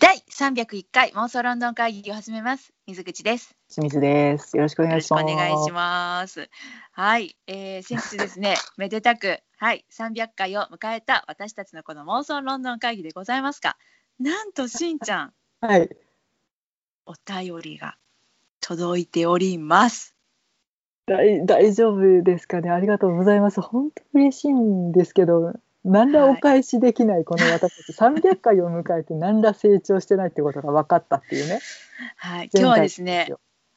[0.00, 2.72] 第301回妄想ロンドン会議を始めます。
[2.86, 3.54] 水口です。
[3.68, 4.56] 清水です。
[4.56, 5.24] よろしくお願いします。
[5.26, 6.48] 願いします。
[6.92, 13.76] はい、えー、先日ですね、 めでたく、はい、300回を迎えた私たちのこの妄想ロンドン会議でございますが、
[14.18, 15.90] なんとしんちゃん、 はい。
[17.04, 17.98] お便りが
[18.62, 20.16] 届いております。
[21.04, 22.70] 大大丈夫ですかね。
[22.70, 23.60] ありがとうございます。
[23.60, 25.52] 本当嬉しいんですけど、
[25.84, 31.60] 何らお返しできないこの私たち、300回を迎えて何ら成長してないってことが分かったっていうね。
[32.16, 33.32] はい、今日はですね、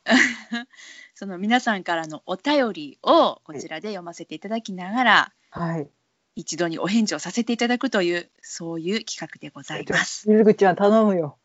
[1.16, 5.90] その皆さんからのお便りをこちらで読ませていただきながら、はい。
[6.36, 10.28] 一度にお返事をさせていただくというそういう企画でございます。
[10.30, 11.38] 水口は頼むよ。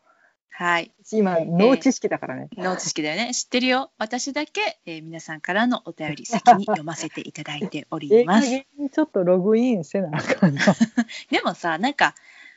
[0.51, 2.49] はい、今、脳知識だからね。
[2.57, 3.33] 脳知識だよね。
[3.33, 3.91] 知ってるよ。
[3.97, 8.47] 私だけ、えー皆さんからのお便り先に 読ませていただいております。
[8.49, 10.61] ちょっとログインせなあかんな。
[11.31, 12.13] でもさ、なんか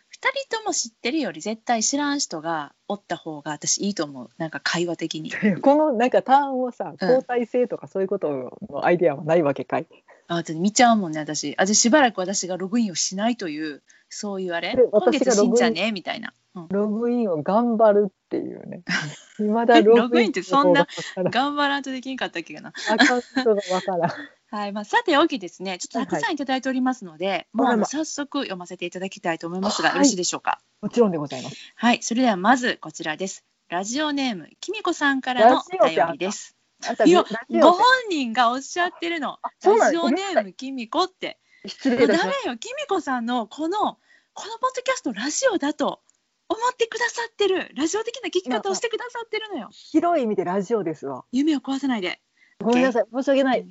[0.08, 4.30] 二人とも知ってるより絶対知らん人がおった方が私いいと思う。
[4.36, 5.30] なんか会話的に。
[5.62, 9.86] このなんかターンをさ、うん交代制とかそういうことのアイデアはないわけかい。
[10.26, 11.54] あ、だって見ちゃうもんね、私。
[11.56, 14.74] あ、でしばらく私がログインをしないというそういうあれ？
[14.74, 14.82] で。
[14.90, 15.92] 今月しんちゃんね？
[15.92, 16.34] みたいな。
[16.54, 18.82] うんログインを頑張るっていうね。
[19.38, 20.86] 未だログインってそんな
[21.16, 22.72] 頑張らんとできんかったっけかな。
[22.90, 24.10] アカウントがわからん。
[24.54, 30.60] はい、まあ、さておきですね、ちょっとたくさんいただいておりますので、もうあのあらま早速読ませていただきたいと思いますが、はいよろしいでしょうか？
[30.82, 31.56] もちろんでございます。
[31.74, 33.46] はい、それではまずこちらです。
[33.70, 36.54] ラジオネームきみこさんからのお便りです。
[37.06, 39.38] いやご本人がおっしゃってるの。
[39.64, 41.38] ラジオネームきみこって。
[41.64, 43.98] 失礼いたしましメよ、きみこさんのこの
[44.34, 46.00] このポッドキャストラジオだと
[46.52, 49.68] 思ってくださってるラジオ的な聞き方をしてくださってるのよ。
[49.68, 49.72] た。
[49.72, 51.24] 広い意味でラジオですわ。
[51.32, 52.20] 夢を壊さないで。
[52.60, 53.04] ごめんなさい。
[53.12, 53.66] 申し訳ない。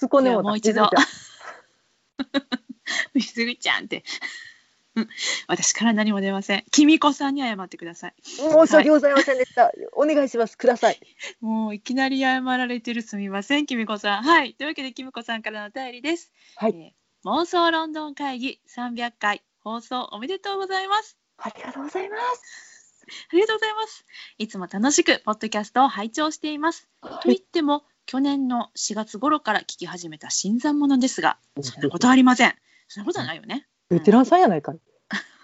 [0.00, 0.88] 突っ込んでももう一度
[3.14, 4.04] 水口水口ちゃんって。
[4.94, 5.08] うん
[5.46, 6.64] 私から何も出ません。
[6.70, 8.14] きみこさんに謝ってください。
[8.22, 9.70] 申し訳ございませんでした。
[9.92, 10.58] お願いします。
[10.58, 11.00] ください。
[11.40, 14.22] もういきなり謝られてるすみません、きみこさん。
[14.22, 14.54] はい。
[14.54, 16.32] というわけで、きみこさんからのお便りです。
[16.56, 21.21] はいえー妄想ロンドン会議300回放送おめでとうございます。
[21.42, 22.94] ありがとうございます。
[23.32, 24.06] ありがとうございます。
[24.38, 26.88] いつも楽しくポッドキャストを拝聴しています。
[27.02, 32.54] と言っても、去年の4月頃から聞き始めた新参者ですが、そんなことはありません。
[32.88, 33.66] そんなことはないよね。
[33.90, 34.78] ベテランさんやないかい。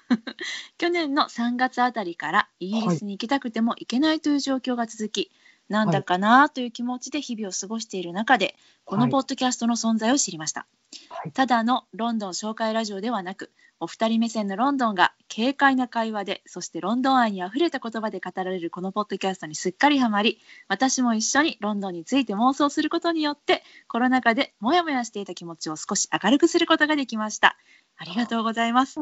[0.79, 5.31] 去年の3月あたりからイギリスに行きたくても行けないという状況が続き、
[5.69, 10.67] なんだかなという気持ちで日々を過ごしている中で、このポッドキャストの存在を知りました。
[11.11, 11.33] はい。
[11.33, 27.57] ただのロンドン紹介ラジオではなく、お二人目線のロンドンが軽快な会話で、そしてロンドン愛にあふれた言葉で語られるこのポッドキャストにすっかりハマり、私も一緒にロンドンについて妄想することによって、コロナ禍でモヤモヤしていた気持ちを少し明るくすることができました。
[27.97, 29.01] ありがとうございます。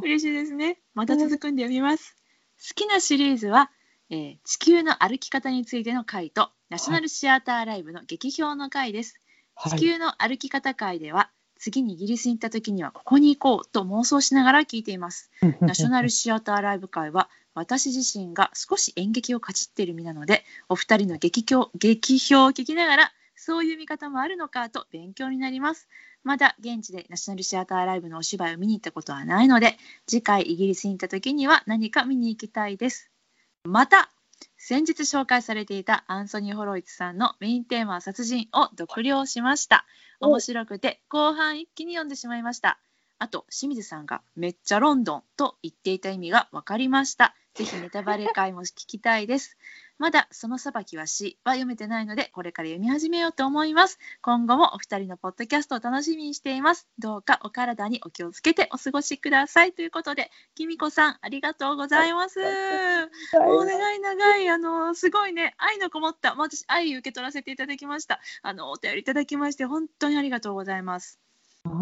[0.00, 0.78] 嬉しいですね。
[0.94, 2.16] また続くんで読みます。
[2.68, 3.70] 好きなシリーズは、
[4.10, 9.20] えー地球の歩き方についての回と、ナショナルシアターライブの劇評の回です。
[9.54, 9.78] はい。
[9.78, 15.30] 地球の歩き方会では、次にイギリスに行った時にはここに行こうと妄想しながら聞いています。
[15.60, 25.88] ナショナルシアターライブ会は私自身が少し演劇をかじっている身なのでお二人の劇評劇評を聞きながらそういう見方もあるのかと勉強になります。
[26.24, 29.76] まだ現地でナショナルシアターライブのお芝居を見に行ったことはないので
[30.06, 33.10] 次回イギリスに行った時には何か見に行きたいです。
[33.64, 34.10] また
[34.68, 39.86] 先日紹介されていたアンソニー・ホロイツさんのメインテーマは殺人を読了しました。
[40.20, 42.78] お面白くて後半一気に読んでしまいました。
[43.18, 47.34] あと清水さんがめっちゃロンドンと言っていた意味が分かりました。
[47.54, 49.56] ぜひネタバレ会も聞きたいです。
[49.98, 53.98] まだその裁きは詩は読めてないのでこれから読み始めようと思います。
[54.22, 56.88] 今後もお二人のポッドキャストを楽しみにしています。
[56.98, 62.40] どうかお体にお気をつけてお過ごしくださいということで、きみこさんありがとうございます。
[63.34, 68.20] もう長い長い、あの、すごいね、愛のこもった、まあ私、愛受け取らせていただきました。
[68.42, 71.27] あの、お便りいただきまして、本当にありがとうございます。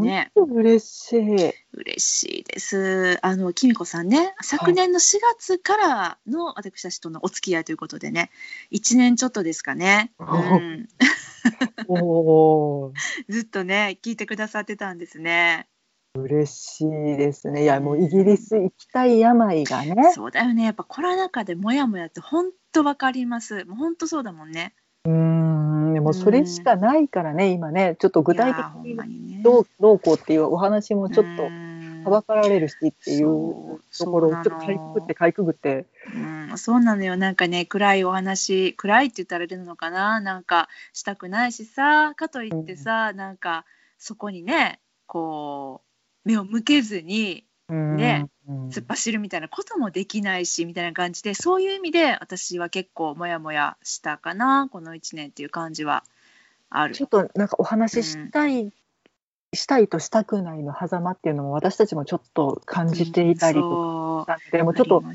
[0.00, 1.52] ね、嬉しい。
[1.72, 3.18] 嬉しいです。
[3.22, 8.30] あの、きみこさんね、昨年の4月からの私たちとのお付き合いということでね、
[8.72, 10.12] 1年ちょっとですかね。
[10.18, 10.88] うん。
[13.28, 15.68] ずっとね、聞いてくださってたんですね。
[16.16, 17.64] 嬉しいですね。
[17.64, 20.12] いや、もうイギリス行きたい病がね。
[20.12, 20.64] そうだよね。
[20.64, 23.64] やっぱコロナ禍でもやもやって本当わかります。
[23.64, 24.74] もう本当そうだもんね。
[25.04, 25.55] うーん、
[25.96, 28.64] でもそれしかないからね、今ね、ちょっと具体的
[29.08, 29.42] に。
[29.42, 32.04] どうどうこうっていうお話もちょっとうん。
[32.04, 37.16] はばかられるしっていうところをちょっとかいくぐってかいくぐって、うん、そうなのよ。
[37.16, 40.20] なんかね暗いお話暗いって言ったらあれなのかな？
[40.20, 43.64] なんかしたくないしさかといってさ、なんか
[43.98, 45.80] そこにねこ
[46.24, 48.68] う目を向けずにねうん。
[48.68, 56.04] 突っ走るみたいなこともできないしみたいな感じでそういう意味で私は結構モヤモヤしたかなこの1年っていう感じは
[56.70, 56.94] ある。
[56.94, 58.72] ちょっとなんかお話ししたい、
[59.52, 65.14] したいとしたくないの狭間っていうのも私たちもちょっと感じていたりとかで、もうちょっと本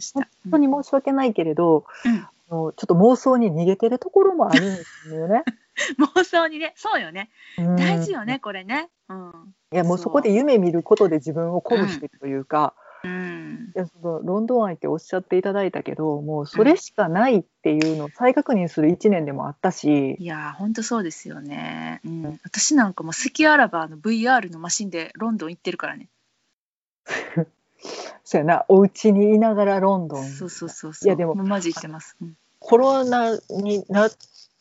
[0.52, 2.16] 当に申し訳ないけれど、うん。
[2.16, 5.44] あのちょっと妄想に逃げてるところもあるんですよね。
[6.16, 7.30] 妄想にねそうよね。
[7.58, 7.76] うん。
[7.78, 8.90] 大事よね、これね。
[9.08, 12.74] うん、いやもうそこで夢見ることで自分を鼓舞してるというか、
[13.04, 26.10] うん、いやそのロンドン愛っておっしゃっていただいたけどもうそれしかないっていうのを再確認する1年でもあったし、いやーほんとそうですよね、うん、私なんかも好きあらばあの VR のマシンでロンドン行ってるからね。
[28.24, 28.66] そうやな。
[28.68, 30.26] お家にいながらロンドン。
[30.26, 31.08] そうそうそうそう。
[31.08, 32.38] いやでもうマジしてます、うん。
[32.60, 34.12] コロナになっ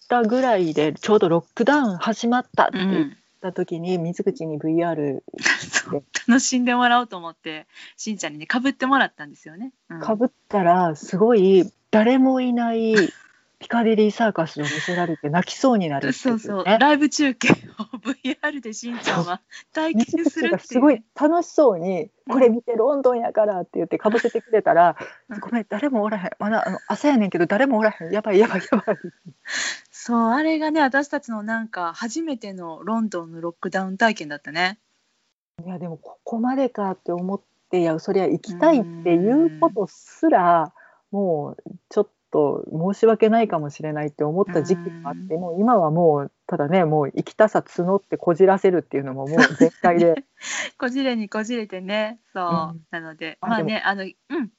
[0.08, 5.22] たぐらいでちょうどロックダウン始まったって言っうん、た時に、水口に VR
[6.28, 7.66] 楽しんでもらおうと思って
[7.96, 10.00] しんちゃんにねかぶってもらったんですよね、うん。
[10.00, 12.94] かぶったらすごい誰もいない
[13.58, 16.64] ピカデリーサーカスを見せられて泣きそうになるっていそうそう。
[16.64, 17.52] ねライブ中継を
[17.98, 19.42] VR でしんちゃんは
[19.74, 22.32] 体水験するっていう、すごいね、楽しそうに「うん。
[22.32, 24.96] これ見てロンドンやから」って言ってかぶせてくれたら
[25.28, 26.30] うん「ごめん誰もおらへん。
[26.38, 28.10] まだあの朝やねんけど誰もおらへん。
[28.10, 28.96] やばいやばいやばい」
[30.02, 34.78] そうあれがね私たちのなんか初めてのロンドンのロックダウン体験だったね。
[35.62, 40.72] いやでもここまでかって思っていやそりゃ行きたいっていうことすら
[41.10, 42.64] もうちょっと
[42.94, 50.24] 申し訳ないかもしれないって思った時期もあってもう今はもうただねもう行きたさ募ってこじらせるっていうのももう 絶対で。
[50.78, 52.46] こじれにこじれてねそう、う
[52.78, 52.86] ん。
[52.90, 54.50] なのであまあねあのうん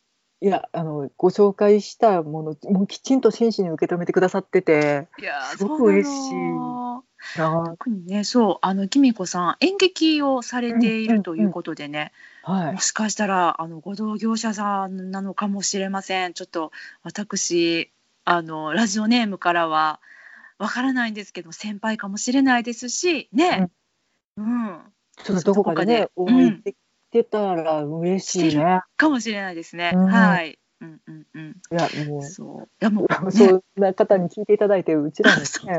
[0.44, 7.38] いやあのご紹介したものもうきちんと真摯に受け止めてくださってていやーすごく嬉しい。
[7.38, 12.12] な特にねそうあのきみこさん演劇をされているということでね、
[12.42, 12.74] はい。
[12.74, 16.34] もしかしたらあのご同業者さんなのかもしれません。
[16.34, 16.72] ちょっと
[17.04, 17.92] 私
[18.26, 20.00] あのラジオネームからは
[20.58, 23.70] わからないんですけど先輩かもしれないですしね。
[24.38, 24.80] うん、
[25.24, 26.38] ちょっとどこかでねどこかで。
[26.38, 26.76] 応援でき
[27.12, 30.06] てたら嬉しいね、かもしれないですね、うん。
[30.06, 30.58] はい。
[30.82, 31.50] うんうんうん。
[31.72, 32.24] いやもう。
[32.24, 32.64] そう。
[32.64, 35.74] いやもう、 ね、そんな方に聞いていただいてうちらの、そね、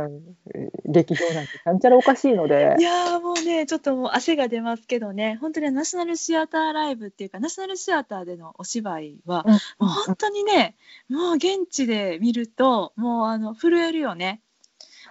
[0.87, 2.77] 劇場なんてちゃんちゃらおかしいので。
[2.79, 5.37] いやーもうねちょっともう汗が出ますけどね。
[5.41, 10.77] 本当にナショナルシアターライブっていうかナショナルシアターでのお芝居は、うんもう本当にね
[11.09, 14.41] もう現地で見るともうあの震えるよね。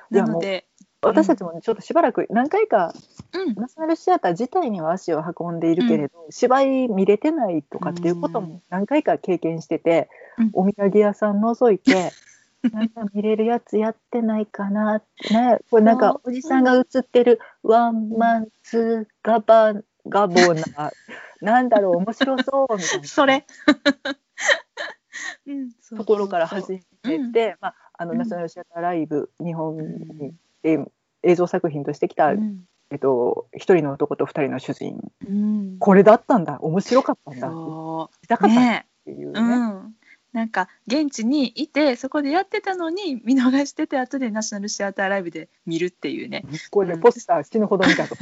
[0.09, 0.65] なので、
[1.01, 2.93] 私たちもねちょっとしばらく何回か
[3.33, 10.49] うん、ナショナルシアター自体には足を運んでいるけれど、芝居見れてないとかっていうことも何回か経験してて、うん。
[10.53, 12.11] お土産屋さん覗いて
[12.71, 19.73] なんか見れるやつやってないかなってねこれなんかおじさんが映ってるワンマンツーガバ
[20.07, 20.61] ガボな
[21.41, 23.07] なんだろう面白そうみたいな。
[23.07, 23.45] それ、
[25.47, 28.17] うん、そうところから始めて、まあ、あのうん。
[28.19, 30.85] ナショナルシアターライブ日本に、で
[31.23, 34.99] 映像作品としてきた、うんえっと、一人の男と二人の主人。
[35.27, 36.59] うん、これだったんだ。
[36.61, 37.47] 面白かったんだ。
[38.27, 39.39] たかったっていうね。
[39.39, 39.95] うん、
[40.33, 46.43] なんか現地にいてそこでやってたのに見逃してて後でナショナルシアターライブで見るっていうね。
[46.69, 46.99] これねうん。
[46.99, 48.15] ポスター死ぬほど見たと。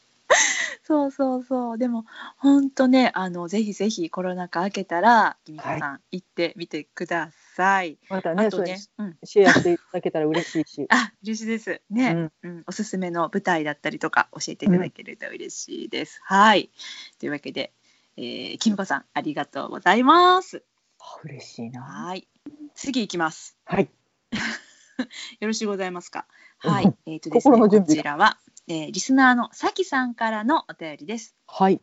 [0.82, 1.78] そうそうそう。
[1.78, 2.06] でも
[2.38, 7.98] 本当ねあのぜひぜひコロナ禍明けたらきみこさん、行ってみてください。
[8.10, 10.86] またねね、うん、シェアしていただけたら嬉しいし。
[10.90, 16.20] あ嬉しいですね、うんうんおすすめの舞台だったりとか教えていただけると嬉しいです。
[16.22, 16.70] はい
[17.18, 17.72] というわけで、
[18.16, 20.62] えー、きみこさんありがとうございます。
[20.98, 21.82] あ嬉しいな。
[21.82, 22.28] はい
[22.74, 23.56] 次行きます。
[23.64, 23.90] はい。
[25.40, 26.26] よろしゅうございますか？
[26.62, 26.94] うんはい。
[27.06, 31.34] えっ、とですね、こちらは、えーリスナーのさきさんからのお便りです。
[31.46, 31.80] はい。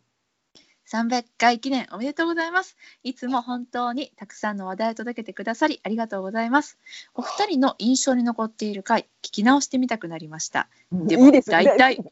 [0.89, 2.77] 300回記念おめでとうございます。
[3.03, 6.77] いつも本当にたくさんの話題を届けてくださりありがとうございます。
[7.13, 10.67] お二人の印象に残っている回、聞き直してみたくなりました。
[10.91, 11.63] でもいいですね。
[11.63, 12.03] 大体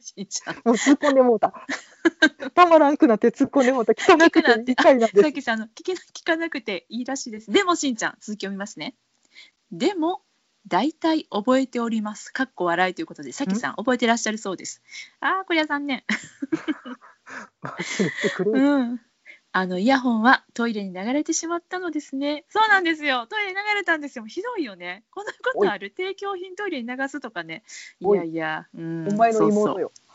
[0.00, 1.54] しんちゃんもう突っ込んでもうた。
[2.54, 3.92] たまらんくなって突っ込んでもうた。
[3.92, 5.22] 聞かなくていい回なんです。
[5.22, 7.50] さきさんの聞かなくていいらしいです。
[7.50, 8.94] でもしんちゃん、続きを見ますね。
[9.72, 10.22] でも、
[10.68, 12.32] 大体覚えております。
[12.32, 14.82] かっこ笑いということで、さきさん覚えてらっしゃるそうです。
[15.20, 16.02] ああ、これは残念。
[17.98, 19.00] 言ってくれるうん。
[19.52, 22.44] あのイヤホンはトイレに流れてしまったのですね。
[22.50, 23.26] そうなんですよ。
[23.26, 24.26] トイレに流れたんですよ。
[24.26, 25.02] ひどいよね。
[25.10, 25.92] こんなことある。
[25.96, 27.62] 提供品トイレに流すとかね。
[28.00, 28.66] いやいや。
[28.74, 29.92] うんお前の妹よ。
[29.94, 30.06] そう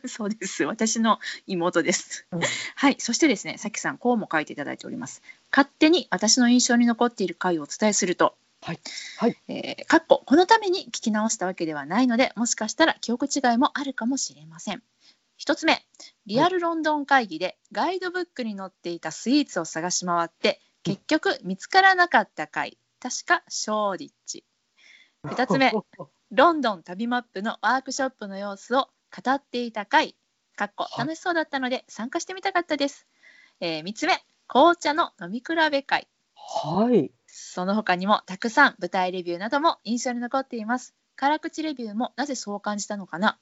[0.02, 0.64] う そうです。
[0.64, 2.26] 私の妹です。
[2.32, 2.40] うん
[2.74, 2.96] はい。
[2.98, 5.22] そしてですね、さきさん、こうも書いていただいております。
[5.52, 8.80] 勝手に私の印象に残っている回をお伝えすると、はい
[9.16, 14.82] はいえーかっここのために聞き直したわけではないので、もしかしたら記憶違いもあるかもしれません。
[15.38, 15.84] 1つ目
[16.26, 24.44] リアルロンドン会議でガイドブックに載っていたスイーツを探し回って結局見つからなかった回確かショーディッチ。
[25.24, 25.72] 二つ目
[26.30, 28.88] ロンドン旅マップのワークショップの様子を
[29.24, 30.14] 語っていた回
[30.56, 30.98] かっこはい。
[31.06, 33.06] 楽しそうだったので参加してみたかったです、
[33.60, 36.08] え3つ目紅茶の飲み比べ会。
[36.34, 37.10] はい。
[37.26, 40.94] その他にもたくさん舞台レビューなども印象に残っています。
[41.16, 43.38] 辛口レビューもなぜそう感じたのかな、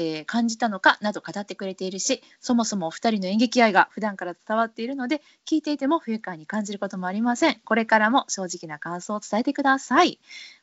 [0.00, 7.60] えー感じたのかなど語ってくれているし、そもそもお二人の演劇愛が普段から伝わっているので、聞いていても不愉快に感じることもありません。
[7.64, 10.18] これからも正直な感想を伝えてください。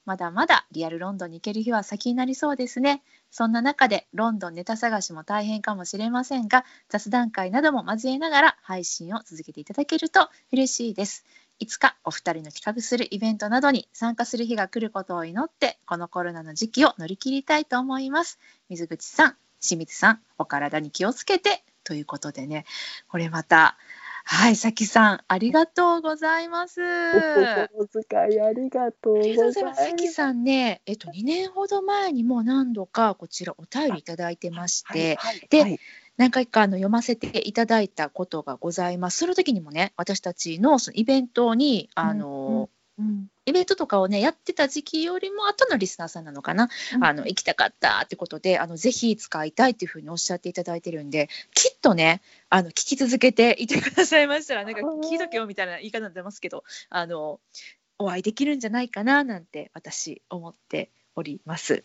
[0.06, 3.04] まだまだリアルロンドンに行ける日は先になりそうですね。
[3.30, 11.26] そんな中でロンドンネタ探しも大変かもしれませんが、雑談会なども交えながら配信を続けていただけると嬉しいです。
[11.60, 18.40] いつかお二人の企画するイベントなどに参加する日が来ることを祈って、このコロナの時期を乗り切りたいと思います。
[18.70, 22.66] 水口さん、清水さん、お体に気をつけてということでね、
[23.08, 23.78] これまた、
[24.30, 26.82] はい、さきさん、ありがとうございます。
[27.80, 29.84] お小遣いありがとうごございます。
[29.84, 35.80] さきさんね、えっと、2年ほど前にも何度かこちらお便りいただいてまして、はいではい
[36.18, 39.20] 何回かあの読ませていただいたことがございます。
[39.20, 57.40] その時にもね、私たちのそのイベントに、あの、うんイベントとかをね、やってた時期よりも後のリスナーさんなのかな、うんあの、行きたかったってことで、あの、ぜひ使いたいっていうふうにおっしゃっていただいてるんで、きっとね、あの、聞き続けていてくださいましたら、なんか聞いとけよみたいな言い方になってますけど、あの、
[58.00, 61.84] お会いできるんじゃないかななんて私思っております。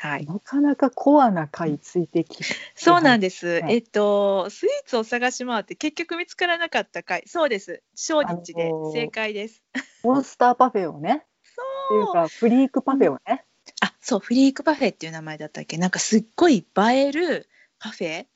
[0.00, 0.26] はい。
[0.26, 2.44] なかなかコアな回ついてきて、
[2.76, 3.60] そうなんです。
[3.60, 7.24] はいえっと、スイーツを探し回って結局見つからなかった回。
[7.26, 7.82] そうです。
[7.94, 9.62] ショーディッチであのー正解です。
[10.04, 12.12] モンスターパフェをね、っていうそう。
[12.14, 13.44] かフリークパフェをね、
[13.80, 15.76] あ、そう、フリークパフェっていう名前だったっけ？
[15.78, 17.48] なんかすっごい映える
[17.80, 18.26] パフェ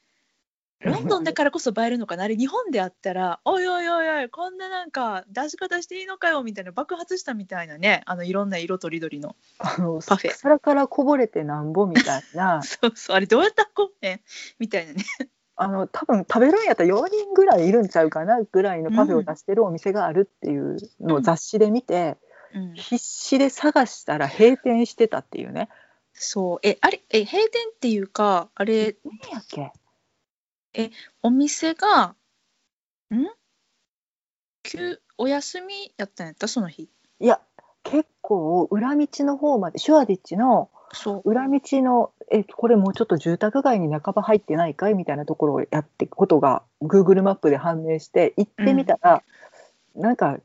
[0.85, 2.25] ロンドンだからこそ映えるのかな？
[2.25, 9.37] あれ日本であったら、おいおいおいおい、こんななんか出し方していいのかよみたいな爆発したみたいなね、あのいろんな色とりどりの。
[9.59, 10.33] あのパフェ。
[10.33, 12.63] 皿からこぼれてなんぼみたいな。
[12.67, 14.21] そうそう、あれどうやったらこうねん？
[14.59, 15.05] みたいなね。
[15.55, 22.17] あの多分食べるんやったら4人ぐらいいるんちゃうかなぐらいのパフェを出してるお店があるっていうのを雑誌で見て、
[22.55, 25.69] うん、必死で探したら閉店してたっていうね。
[26.15, 29.73] そう、え、あれ、え、閉店っていうか、あれ、何やっけ？
[31.23, 32.15] お店が、
[33.11, 33.27] ん？
[34.65, 36.89] 休お休みやったんやったその日。
[37.21, 37.41] いや
[37.83, 41.31] 結構裏道の方までシュワディッチのそう。
[41.31, 49.23] 裏道のえこれもうちょっと住宅街に半ば入ってないかいみたいなところをやっていくことが Google マップで判明して行ってみたら、
[49.95, 50.39] なんか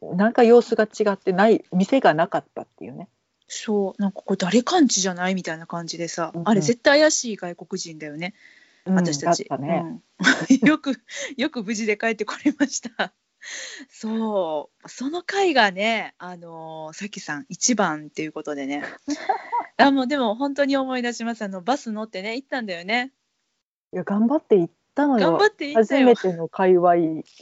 [0.00, 3.08] なんか様子が違ってない店がなかったっていうね。
[3.46, 8.34] そう、なんかこれ誰感知じゃないみたいな感じでさ、うんうんあれ絶対怪しい外国人だよね、
[8.84, 9.42] 私たち。
[9.42, 9.82] うんたね。
[9.84, 10.02] うん
[10.68, 10.94] よく、
[11.36, 13.12] よく無事で帰ってこれました。
[13.90, 18.84] そう、その回がね、あのーさきさん一番っていうことでね。
[19.76, 21.42] あもうでも本当に思い出します。
[21.42, 23.12] あのバス乗ってね、行ったんだよね。
[23.92, 25.46] いや頑張って行ったのよ頑張。
[25.46, 26.32] って行ったよ初め。
[26.32, 26.94] ての界隈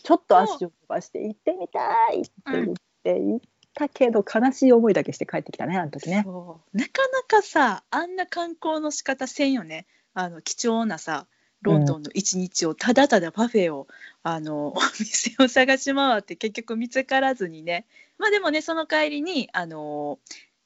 [0.03, 3.41] ちょっと足を伸ばして行ってみたいって言って行っ
[3.75, 6.17] たけど、悲しい思いだけして帰ってきたねあの時ね。
[6.17, 11.27] なかなかさあんな観光の仕方せんよねあの貴重なさ
[11.63, 13.87] ロンドンの一日をただただパフェを、
[14.25, 17.87] あの お店を探し回って結局見つからずにね。
[18.19, 20.19] まあでもねその帰りにあの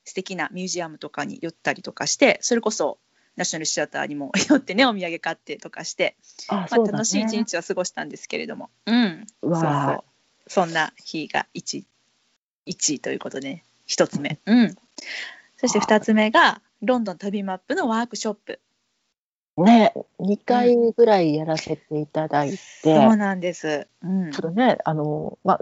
[0.05, 2.99] 素敵なミュージアムとかに寄ったりとかしてそれこそ
[3.37, 6.17] ナショナルシアターにも寄ってねお土産買ってとかして、
[6.49, 9.27] あまあ、楽しい一日は過ごしたんですけれども、うん。
[9.43, 10.05] そうーそう。
[10.49, 11.85] そんな日が 1,
[12.67, 14.77] 1位ということで、ね、1つ目、うん、
[15.57, 18.61] そして2つ目がロンドン旅マップのワークショップ
[19.65, 19.95] ね。
[20.21, 24.33] 2回ぐらいやらせていただいて、そうなんです、うん。
[24.33, 25.61] ちょっとねあのまあ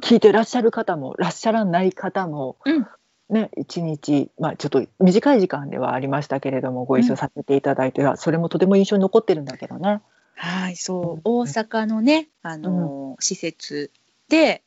[0.00, 2.86] 聞いてらっしゃる方もらっしゃらない方も、うん。
[3.30, 10.00] ね一日まあちょっと短い時間ではありましたけれどもご一緒させていただいて、それもとても印象に残ってるんだけどね。
[10.34, 11.20] はいそう、うん。
[11.24, 13.90] 大阪のね、あのー施設
[14.28, 14.62] で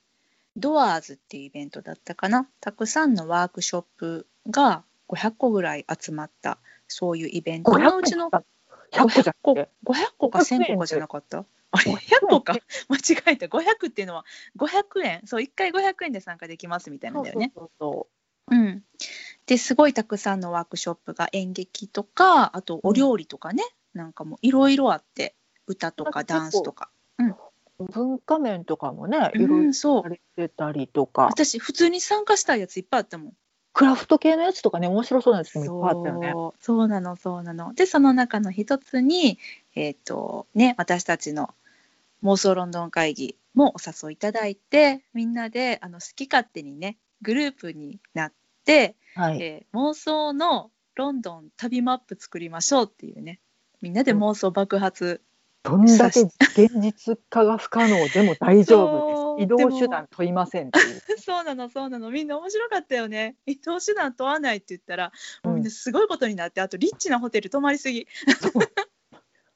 [0.58, 2.48] ドアーズっていうイベントだったかな。
[2.60, 6.58] たくさんのワークショップが500個ぐらい集まった
[6.92, 7.78] そういうイベント。
[7.78, 9.72] のうちの100個じゃ個なくて。
[9.86, 11.46] 500個か1000個かじゃなかった？
[11.72, 12.54] あれ100個か。
[12.90, 13.46] 間違えた。
[13.48, 14.26] 500っていうのは
[14.58, 15.22] 500円。
[15.26, 17.52] そう1回500円で参加できますみたいなんだよね。
[17.56, 18.08] そうそ
[18.48, 18.84] うん、
[19.46, 25.36] ですごいたくさんのワークショップが演劇とかあとお料理とかね、なんかもいろいろあって。
[25.68, 26.90] 歌とかダンスとか。
[27.18, 33.34] うそう文化面とかもねいろいろうん、そうされてたりとか、私普通に参加したいやついっぱいあったもん。
[33.74, 36.34] クラフト系のやつとかね面白そうなやつもいっぱいあったよね。
[36.60, 36.88] そう。
[36.88, 37.74] なのそうなの。
[37.74, 39.40] でその中の一つに
[39.76, 41.54] えっ、とね私たちの
[42.24, 48.34] 妄想ロンドン会議もお誘いいただいてみんなであの好き勝手にねグループになっ
[48.66, 53.40] て、はい、えー妄想のロンドン旅マップ作りましょうっていうね。
[53.82, 55.22] みんなで妄想爆発、
[55.64, 59.46] どんだけ現実化が不可能でも大丈夫です。
[59.46, 61.02] 移動手段問いませんっていう。
[61.22, 62.10] そうなのそうなの。
[62.10, 63.36] みんな面白かったよね。
[63.46, 65.12] 移動手段問わないって言ったら
[65.44, 68.08] もうみんなすごいことになって、あとリッチなホテル泊まりすぎ。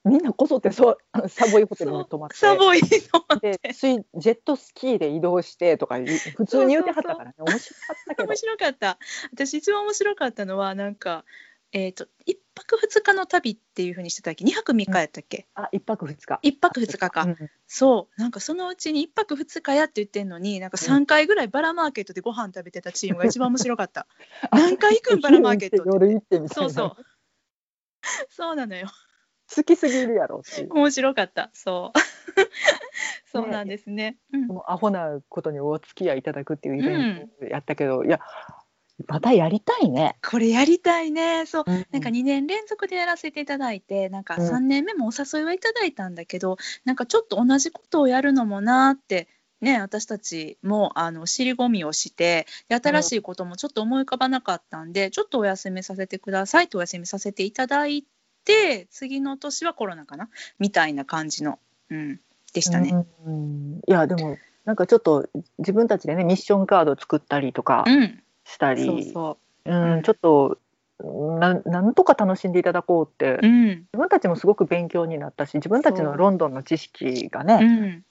[0.04, 2.36] みんなこぞってそうサボイホテルに泊まって。
[2.36, 3.58] サボイ泊まって。
[3.72, 5.98] ジェットスキーで移動してとか
[6.36, 7.34] 普通に言うてはったからね。
[7.38, 8.28] 面白かったけど。
[8.28, 8.98] 面白かった。
[9.32, 11.24] 私一番面白かったのはなんか
[11.72, 16.40] えっ、と1泊2日の旅っていうふうにしてたっけ？2泊3日やったっけ、あ一泊二日。
[16.42, 17.36] 1泊2日か、うん。
[17.66, 18.20] そう。
[18.20, 24.06] なんかそのうちに1泊2日やって言ってんのになんか3回ぐらいバラマーケットでご飯食べてたチームが一番面白かった。
[24.50, 25.88] 何回行くんバラマーケットって。
[25.88, 26.70] 夜行ってみたいな。
[26.70, 27.06] そうそう。
[28.30, 28.88] そうなのよ。
[29.54, 31.50] 好きすぎるやろ面白かった。
[31.52, 31.98] そう。
[33.30, 34.16] そうなんですね。
[34.32, 34.48] うん。
[34.66, 38.20] アホなことにお付き合いいただくっていうイベントやったけど、いや
[39.06, 40.16] またやりたいね。
[40.26, 41.44] これやりたいね。
[41.46, 41.64] そう。
[41.66, 44.48] ななんか2年連続でやらせていただいてなんかうん。
[44.48, 49.28] 3年目もお誘いはいただいたんだけど、なんかちょっと同じことをやるのもなーって
[49.60, 58.04] ね私たちもあの尻込みをしてで新しいこともちょっと思い浮かばなかったんで、ちょっとお休みさせてくださいとお休みさせていただい
[58.44, 61.58] て次の年はコロナかなみたいな感じの、
[61.90, 62.20] うん、
[62.54, 63.04] でしたね。
[63.26, 63.80] うん。
[63.86, 69.70] いやでもなんかちょっと自分たちでねミッションカード作ったりとかうん、したり、そうそう。
[69.70, 69.94] ん。
[69.94, 70.02] うん。
[70.02, 70.58] ちょっと
[71.40, 73.68] なんなんとか楽しんでいただこうって、う、うん。
[73.68, 78.04] 自分たちもすごく勉強になったし自分たちのロンドンの知識がうね,、ん、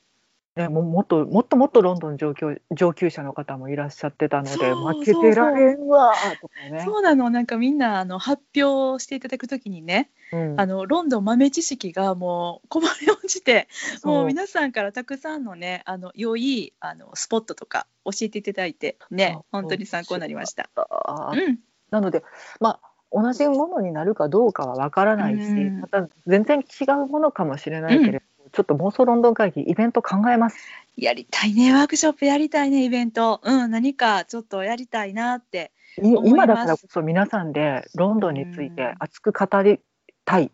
[0.56, 6.84] ねももっともっともっとロンドン上級上級者の方もいらっしゃってたので負けてられんわーとかね。
[6.86, 7.30] そうなの。
[7.30, 10.60] なんかみんなあの発表していただくときにねうん。
[10.60, 13.68] あのロンドン豆知識がもうこぼれ落ちて
[14.04, 20.70] もう皆さんからたくさんのねあの良いあのスポットとか教えていただいてね本当に参考になりました。
[20.76, 21.60] うん、
[21.92, 22.24] なので
[22.60, 25.82] まあ同じものになるかどうかはわからないし、うん。
[25.82, 30.58] また全然違うものかもしれないけれど、ちょっと妄想ロンドン会議イベント考えます。
[30.96, 39.82] やりたいねワークショップやりたいねイベント、うん、何かちょっとやりたいなってい思います今だからこそ皆さんでロンドンについて熱く語り
[40.24, 40.52] たい。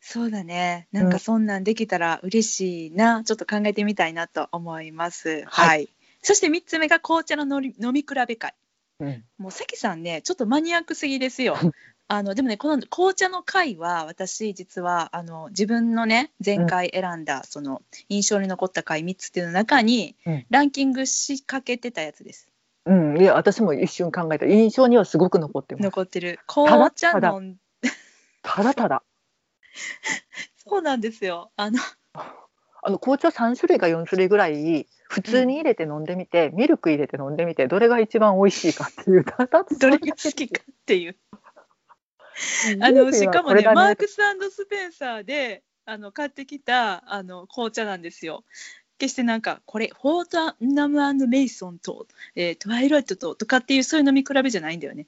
[0.00, 5.44] そうだねなんかそんなんできたら嬉しいな、ちょっと考えてみたいなと思います。
[5.48, 5.88] ははい、
[6.22, 8.54] そして3つ目が紅茶の飲み比べ会。
[9.00, 11.56] うんもう関さんねちょっとマニアックすぎですよ。
[12.10, 20.46] あのでもねこの紅茶の回は私実はあの自分のね前回選んだ、その印象に残った回3つっていうの中に、うん。
[20.48, 22.48] ランキングしかけてたやつです。
[22.86, 24.46] うん、いや私も一瞬考えた。
[24.46, 25.84] 印象にはすごく残ってます。
[25.84, 26.40] 残ってる。
[26.46, 27.56] 紅茶飲ん
[28.42, 29.02] ただただ。
[30.66, 31.50] そうなんですよ。
[31.56, 31.78] あの。
[32.80, 39.24] あの紅茶3種類か4種類ぐらい普通に入れて飲んでみて、ミルク入れて飲んでみてどれが一番美味しいかっていう。
[39.24, 41.16] た だどれが好きかっていう。
[42.80, 44.16] あのしかもねマークス
[44.50, 48.44] スペンサーであの買ってきたあの紅茶なんですよ。
[48.98, 55.06] 決してなんかこれフォートナムメイソンと、えートワイライトととかっていうそういう飲み比べじゃないんだよね。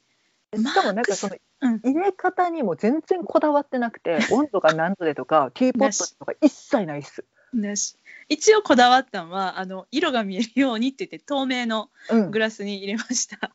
[0.57, 7.25] しかもなんかそのうん入れ方にも全然こだわってなくて 温度が何度でとかティーポットとか一切ないっす。
[7.53, 7.97] なし
[8.29, 13.53] 一応こだわったのはあの色が見えるようにって言って透明のうんグ、ラスに入れました。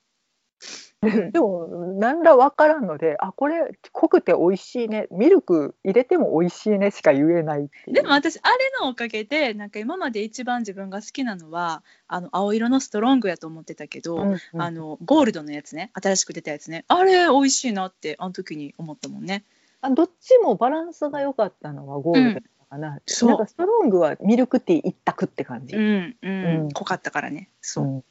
[1.32, 5.08] でも何ら分からんのであこれ濃くて美味しいね。
[5.12, 14.62] ミルク入れても美味しいねしか言えないでも私あれのおかげでなんか今まで一番自分が好きなのはあの青色のストロングやと思ってたけど、うんうん。
[14.62, 15.92] あのゴールドのやつね。
[15.94, 16.86] 新しく出たやつね。
[16.88, 19.44] あれ美味しいなってあの時に思ったもんね。
[19.82, 25.76] あどっちもバランスが良かったのはゴールドだったかな,、そうなんかストロングはミルクティー一択って感じ。
[25.76, 26.72] うんうん、うん。
[26.72, 27.50] 濃かったからね。
[27.62, 28.04] そう、うん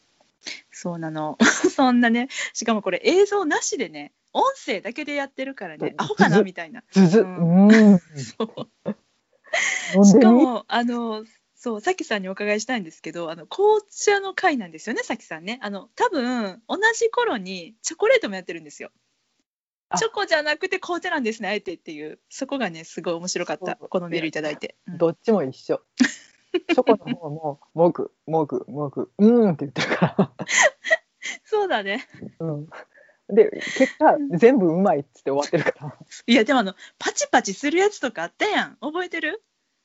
[0.74, 1.38] そうなの。
[1.74, 2.28] そんなね。
[2.52, 5.94] しかもこれ映像なしでね音声だけでやってるからね。
[5.96, 6.38] アホかな？
[6.38, 6.82] ずみたいな。
[6.90, 7.26] ずず、うう
[7.66, 7.70] ん、
[8.18, 8.68] そ
[10.00, 10.04] う。
[10.04, 15.60] しかもあのそうさきさんにお伺いしたいんですけどあの紅茶の会なんですよねさきさんね。
[15.62, 18.90] あの多分同じ頃にチョコレートもやってるんですよ。
[19.90, 19.96] あ。
[19.96, 22.18] チョコじゃなくて紅茶なんですねあえてっていう。
[22.28, 23.76] そこがねすごい面白かった。
[23.76, 24.98] このメールいただいて、うん。
[24.98, 25.80] どっちも一緒。
[26.68, 30.31] チョコの方ももぐもぐもぐうーんって言ってるから。
[31.44, 32.07] そうだね。
[32.38, 32.68] うん、
[33.29, 35.96] で結果全部うまいっつって終わってるから。
[36.27, 38.77] いやでもあのパチパチするやつとかあったやん。
[38.81, 39.42] 覚えてる？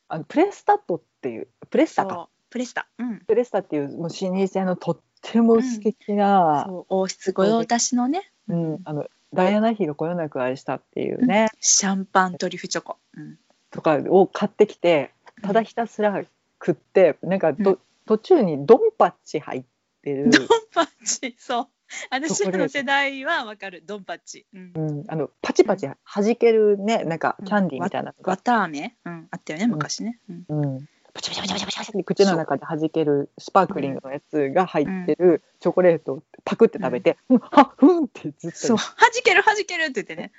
[0.07, 2.29] あのプレスタットっていうプレッサか。
[2.49, 2.87] プレスタ。
[2.97, 3.19] うん。
[3.19, 13.37] プレッサっていうもう老舗のとっても素敵な、そう王室御用達のね、うん、あのダイアナ妃がこよなく愛したっていうね、シャンパントリュフチョコ、うん、
[13.69, 15.11] とかを買ってきて
[15.43, 16.23] ただひたすら
[16.65, 19.63] 食ってなんかど、途中にドンパッチ入っ
[20.03, 21.67] てる、ドンパッチそう。
[22.11, 23.83] 私らの世代はわかる。
[23.85, 24.71] ドンパッチ、うん。
[24.75, 30.45] うん、あのパチパチ弾けるねなんかキャンディーみたいなのが、綿飴、うん、あったよね昔ね、うん。
[30.49, 38.77] うん、パチパチパチパチパチって口の中で弾けるスパークリングのやつが入ってるチョコレートをパクって食べて、うん、はふんってずっとそう。
[38.77, 38.85] 弾
[39.23, 40.31] ける弾けるって言ってね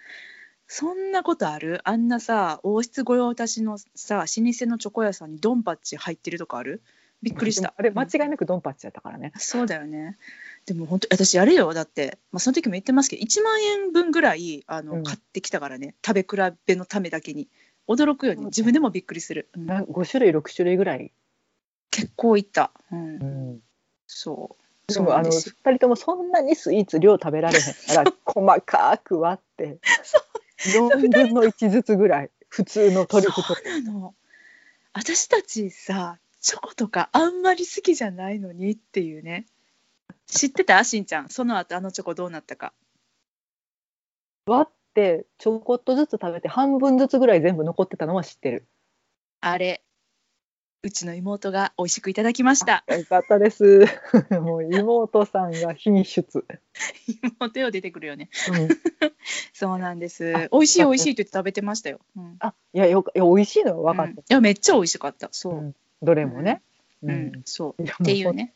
[0.73, 1.81] そんなことある？
[1.83, 4.27] あんなさ王室御用達のさ老舗
[4.67, 6.81] のチョコ屋さんにドンパッチ入ってるとかある？
[7.23, 7.75] びっくりした。
[7.77, 10.17] あれ間違いなくドンパッチやったからね、そうだよね。
[10.67, 15.03] でも本当私あれよだって、まあ、その時も言ってますけど1万円分ぐらいあの、うん。
[15.03, 15.97] 買ってきたからね。
[16.07, 17.49] 食べ比べのためだけに。
[17.89, 18.45] 驚くように。
[18.47, 19.67] 自分でもびっくりする、うん。
[19.67, 21.11] な5種類6種類ぐらい、
[21.91, 23.17] 結構いった、うん。
[23.17, 23.25] う
[23.57, 23.61] ん、
[24.07, 24.57] そ
[24.89, 24.93] う。
[24.95, 29.79] でもあのそう2人ともそんなにスイーツ量食べられへんから 細かく割って
[30.61, 34.15] 4分の1ずつぐらい普通のトリュフとそうなの。
[34.93, 39.47] 私たちさチョコとかあんまり好きじゃないのにっていうね。
[40.27, 40.83] 知ってた？
[40.85, 41.29] しんちゃん。
[41.29, 42.73] その後あのチョコどうなったか。
[44.47, 48.67] 割ってちょこっとずつ食べて半分ずつぐらい全部残ってたのは知ってる。
[49.41, 49.83] あれ
[50.83, 52.85] うちの妹が美味しくいただきました。
[52.89, 53.85] よかったです。
[54.31, 56.43] もう妹さんが品質。
[57.23, 58.31] 妹よ出てくるよね。
[58.51, 58.69] うん、
[59.53, 60.35] そうなんです。
[60.35, 62.37] あ美味しい美味しいって言って食べてましたよ、うん。
[62.41, 64.13] あいやよかいや美味しいのは分かっうん。
[64.15, 65.29] いやめっちゃ美味しかった。
[65.33, 65.75] そう、うん。
[66.01, 66.63] どれもね。
[67.03, 67.43] うん。
[67.45, 67.83] そう。
[67.83, 68.33] っていう。
[68.33, 68.55] ね。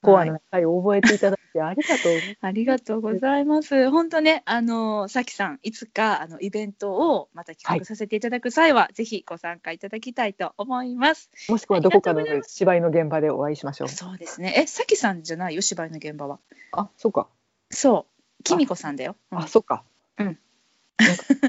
[0.00, 0.30] コアはい。
[0.30, 2.12] な回を覚えていただいてありがとう。
[2.40, 3.90] ありがとうございます。
[3.90, 11.30] 本当ね、あの、さきさん、いつか、あの、イベントをまた企画させていただく際は、ぜひご参加いただきたいと思います。
[11.48, 13.88] もしくはどこかの芝居の現場でお会いしましょう。
[13.88, 14.54] そうですね。
[14.56, 16.38] え、さきさんじゃないよ、芝居の現場は？
[16.72, 17.28] あ、そうか。
[17.70, 18.06] そ
[18.40, 19.16] う、きみこさんだよ。
[19.32, 19.82] うんあ、そうか。
[20.18, 20.38] うん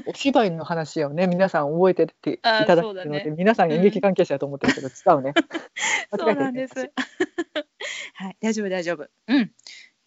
[0.06, 5.32] お芝居の話をね、 皆さん覚えてていあただくので、ね皆さん演劇関係者だと思ってるけど、違うね。
[6.18, 6.74] そうなんです。
[8.14, 9.08] はい、大丈夫、大丈夫。
[9.28, 9.52] うん。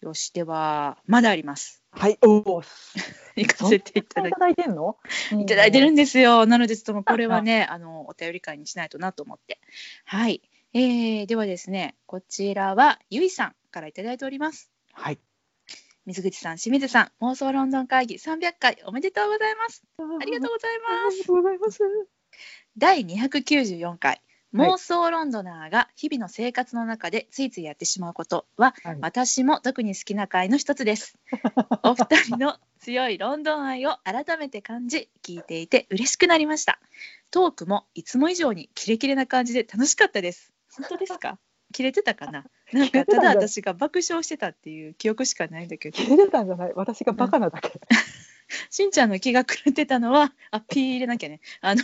[0.02, 1.80] よし、では、まだあります。
[1.92, 2.62] はい、おお。
[3.36, 4.98] 行かせていただきいただいてんの？
[5.40, 6.44] いただいてるんですよ。
[6.44, 9.60] なので、ちょっとこれはね、あの、お便り会にしないとなと思って。
[10.04, 10.42] はい。
[10.74, 14.72] えー、ではですね、こちらは、ゆいさんからいただいております。
[14.92, 15.18] はい。
[16.04, 19.84] 水口さん、清水さん、妄想ロンドン会議300回おめでとうございます。
[19.98, 21.14] ありがとうございます。
[21.14, 21.80] ありがとうございます。
[22.76, 31.16] 第294回、はい妄想ロンドナーが日々の生活の中でついついやってしまうことは、はい私も特に好きな回の一つです。
[31.82, 36.78] お二人の強いロンドン愛を改めて感じ、聞いていて嬉しくなりました。
[37.30, 40.52] トークもいつも以上にキレキレな感じで楽しかったです。
[40.76, 41.38] 本当ですか？
[41.72, 42.44] 切れてたかな？
[42.74, 46.72] なんかただ私が爆笑してたっていう記憶しかないんだけど切れてたんじゃない？
[46.74, 47.72] 私がバカなだけ。
[48.68, 51.82] しんちゃんの気が狂ってたのはあピー入れなきゃねあの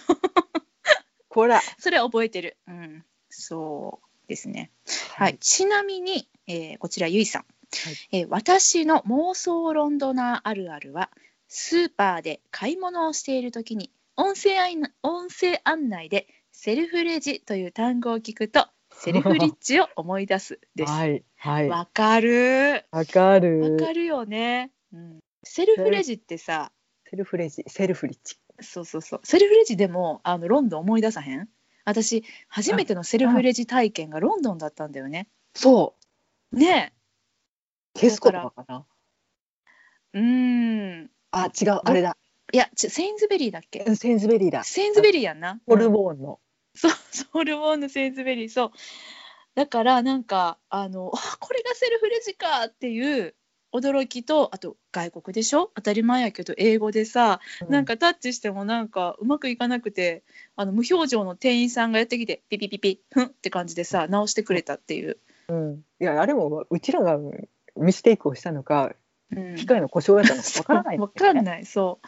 [1.39, 1.61] こら。
[1.79, 4.71] それ覚えてるうんそうですね
[5.15, 5.39] はい、。
[5.39, 7.45] ちなみに、えーこちらゆいさん、
[8.13, 11.11] えー私の妄想ロンドナーあるあるは
[11.47, 20.91] スーパーで買い物をしている時に音声案内音声案内でセルフレジという単語を聞くとセルフリッチを思い出すです。
[20.93, 21.69] はいはい。
[21.69, 23.77] わかるわかる。
[23.77, 25.21] わかるよね、うん。
[25.45, 26.73] セルフレジってさ
[27.09, 28.39] セルフレジ、セルフリッチ。
[28.61, 31.49] そうそうそうセルフレジでもあのロンドン思い出さへん？
[31.85, 35.29] 私初めてのセルフレジ体験がロンドンだったんだよね。
[35.55, 35.95] そ
[36.53, 36.57] う。
[36.57, 36.93] ね
[37.95, 38.87] テスコとかかな？
[40.15, 42.17] えうーんあ、違う、あれだ。
[42.53, 43.85] いやちセインズベリーだっけ？
[43.95, 44.65] センズベリーだ。
[44.65, 45.61] セインズベリーやんな。
[45.67, 46.41] ホルうんボーンの。
[46.75, 48.71] そうホルボーンのセインズベリーそう
[49.57, 53.35] だからなんかあのあ これがセルフレジかっていう
[53.73, 55.71] 驚きとあと外国でしょ？
[55.75, 60.23] 当たり前やけど英語でさ、なんかタッチしてもなんかうまくいかなくて
[60.57, 65.85] あの無表情の店員さんがやってきてピピピピふんって感じでさ直してくれたっていう、うん。
[66.01, 67.19] いや、あれもうちらが
[67.77, 68.95] ミステイクをしたのか、
[69.37, 71.67] うん、機械の故障だったのかわからない、 わかんない。
[71.67, 72.01] そ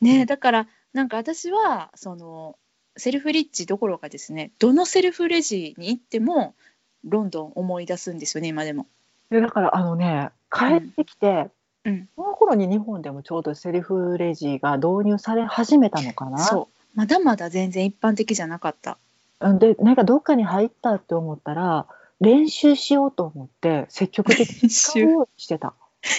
[0.00, 0.04] う。
[0.04, 2.58] ねだからなんか私はその
[2.96, 6.54] セルフリッチどころかですねどのセルフレジに行っても
[7.02, 8.86] ロンドン思い出すんですよね今でも。
[9.30, 11.50] でだからあのね帰ってきて、
[11.84, 16.38] うんその頃に日本でもちょうどセルフレジが導入され始めたのかな？
[16.38, 18.96] そうまだまだ全然一般的じゃなかった。
[19.40, 21.86] うんでなんかどっかに入ったって思ったら
[22.20, 25.74] 練習しようと思って積極的に使うしてた。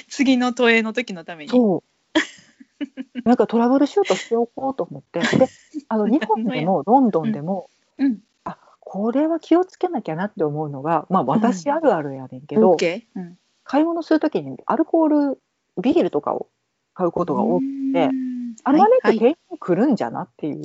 [0.08, 1.50] 次の都営の時のために。
[1.50, 1.84] そう。
[3.24, 5.48] なんかトラブルシュートしておこうと思ってで
[5.88, 8.14] あの日本でも ロンドンでも、うん。
[8.14, 8.18] あ
[8.96, 12.78] これは気をつけなきゃなって思うのがまあ私あるあるやねんけど。
[13.16, 13.38] うん。
[13.68, 15.40] 買い物するときにアルコール
[15.82, 16.48] ビールとかを
[16.94, 18.56] 買うことが多くて、うん。
[18.64, 19.18] あまねはいはい。
[19.18, 20.62] く店員来るんじゃなっていう。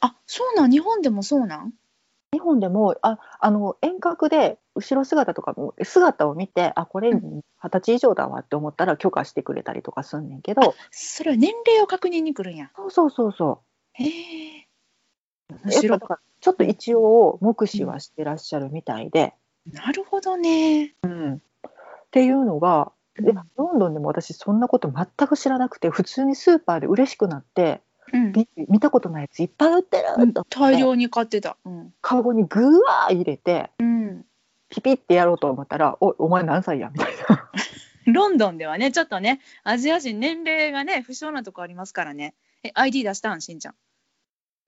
[0.00, 0.70] あそうなん？
[0.70, 1.72] 日本でもそうなん？
[2.32, 10.74] 日本でもああの遠隔で後ろ姿とかも姿を見てあこれう二十歳以上だわって思ったら許可してくれたりとかすんねんけど。
[10.90, 12.70] それは年齢を確認に来るんや。
[12.76, 13.62] そうそうそうそ
[13.94, 14.08] へえ
[14.64, 14.67] う
[15.64, 15.98] 面白い
[16.40, 19.34] ちょっと一応目視はしてらっしゃるみたいで、
[19.72, 20.94] なるほどね。
[21.02, 21.34] うん。
[21.34, 21.40] っ
[22.10, 22.92] ていうのが
[23.56, 27.80] ロンドンでも私そんなこと全く知らなくて普通にスーパーで嬉しくなって
[28.12, 28.32] うん。
[28.32, 30.40] ビ見たことないやついっぱい売ってると思って。
[30.50, 31.56] 大量に買ってた。
[31.64, 34.24] うん、カゴにぐわー入れてうん、
[34.70, 37.50] ピピってやろうと思ったら「おいお前何歳や?」みたいな。
[38.10, 42.34] ロンドンではねちょっとねアジア人年齢がね不詳なとこありますからね。
[42.62, 43.74] え ID 出したんしんちゃん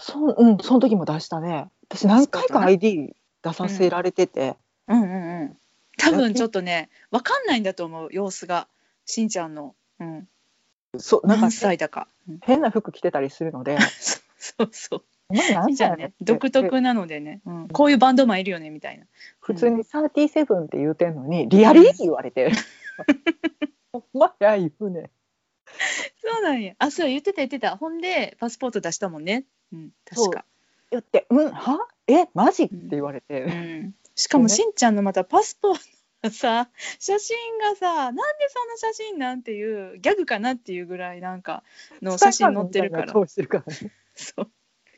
[0.00, 1.68] そううん、その時も出したね。
[1.88, 4.56] 私何回か ID 出させられてて、
[4.88, 5.56] うんうんうん。
[5.98, 8.66] 多分ちょっとねわかんないんだと思う様子が。
[9.10, 10.28] しんちゃんの、うん、
[10.96, 12.38] そうなんか何歳だか、うん。
[12.42, 13.76] 変な服着てたりするので、
[14.38, 19.06] そうそうお前し何歳やねんんちゃんね独特なのでね、うん、こういうバンドマンいるよねみたいな。
[19.40, 22.52] 普通に37って言うてんのに、リアリー言われて。
[23.92, 25.00] お前や言うね。
[25.00, 25.10] ん。
[26.22, 26.74] そうなんや。
[26.78, 27.76] あそう言ってた言ってた。
[27.76, 29.44] ほんでパスポート出したもんね。
[29.72, 30.44] うん確か。
[30.90, 31.78] 言って、うん、は？
[32.06, 32.64] え、マジ？
[32.64, 33.42] ってうん言われて。
[33.42, 35.80] うん、しかもしんちゃんのまたパスポート
[36.22, 41.62] がさ写真がさなんでそんな写真なんていうギャグかなっていうぐらいなんか
[42.02, 43.08] の写真載ってるから。
[43.08, 43.92] スタイルみたいな顔してるからね。
[44.14, 44.50] そう。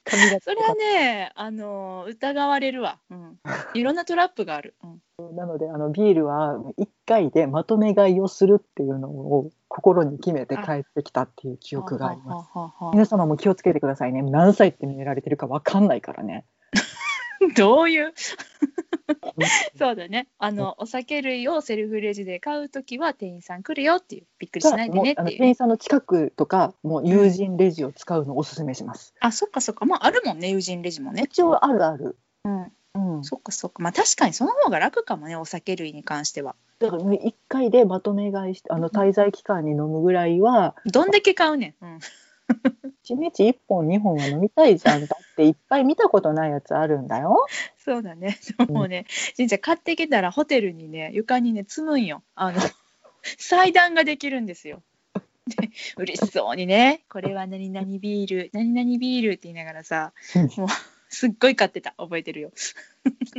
[0.04, 3.38] それはねあの疑われるわ、うん、
[3.74, 4.74] いろんなトラップがある、
[5.18, 12.50] うん、なので、あのビールは1回でまとめ買いをするっていうのを心に決めて帰ってきたっていう記憶があります。
[12.92, 14.20] 皆様も気をつけてくださいね。
[14.20, 16.44] 何歳って見られてるかわかんないからね。
[17.56, 18.12] どういう？
[19.78, 20.28] そうだね。
[20.38, 25.38] あのお酒類をセルフレジで買うときは店員さん来るよっていうびっくりしないでねっていう。
[25.38, 29.14] 店員さんの近くとか、もう友人レジを使うのをおすすめします。
[29.20, 29.86] あそっかそっか。
[29.86, 31.22] まああるもんね友人レジもね。
[31.24, 32.18] 一応あるある。
[32.44, 32.72] うん。
[32.94, 33.82] うん、そっかそっか。
[33.82, 41.98] まあ確かにその方が楽かもねお酒類に関してはだからね一回でまとめ買いしてあの滞在期間に飲むぐらいはどんだけ買うねん、うん、
[43.04, 47.46] 一日一本二本は飲みたいじゃんだっていっぱい見たことないやつあるんだよ。
[47.78, 48.38] そうだね。
[48.68, 49.06] もうね。
[49.08, 52.22] しんちゃん買ってきたらホテルにね床にね積むんよ。
[52.34, 52.60] あの
[53.38, 54.82] 祭壇ができるんですよ。
[55.46, 57.04] で嬉しそうにね。
[57.08, 60.12] これは何々ビール何々ビールって言いながらさ
[60.56, 60.68] もう
[61.08, 61.94] すっごい買ってた。
[61.98, 62.74] 覚えてるよ、ス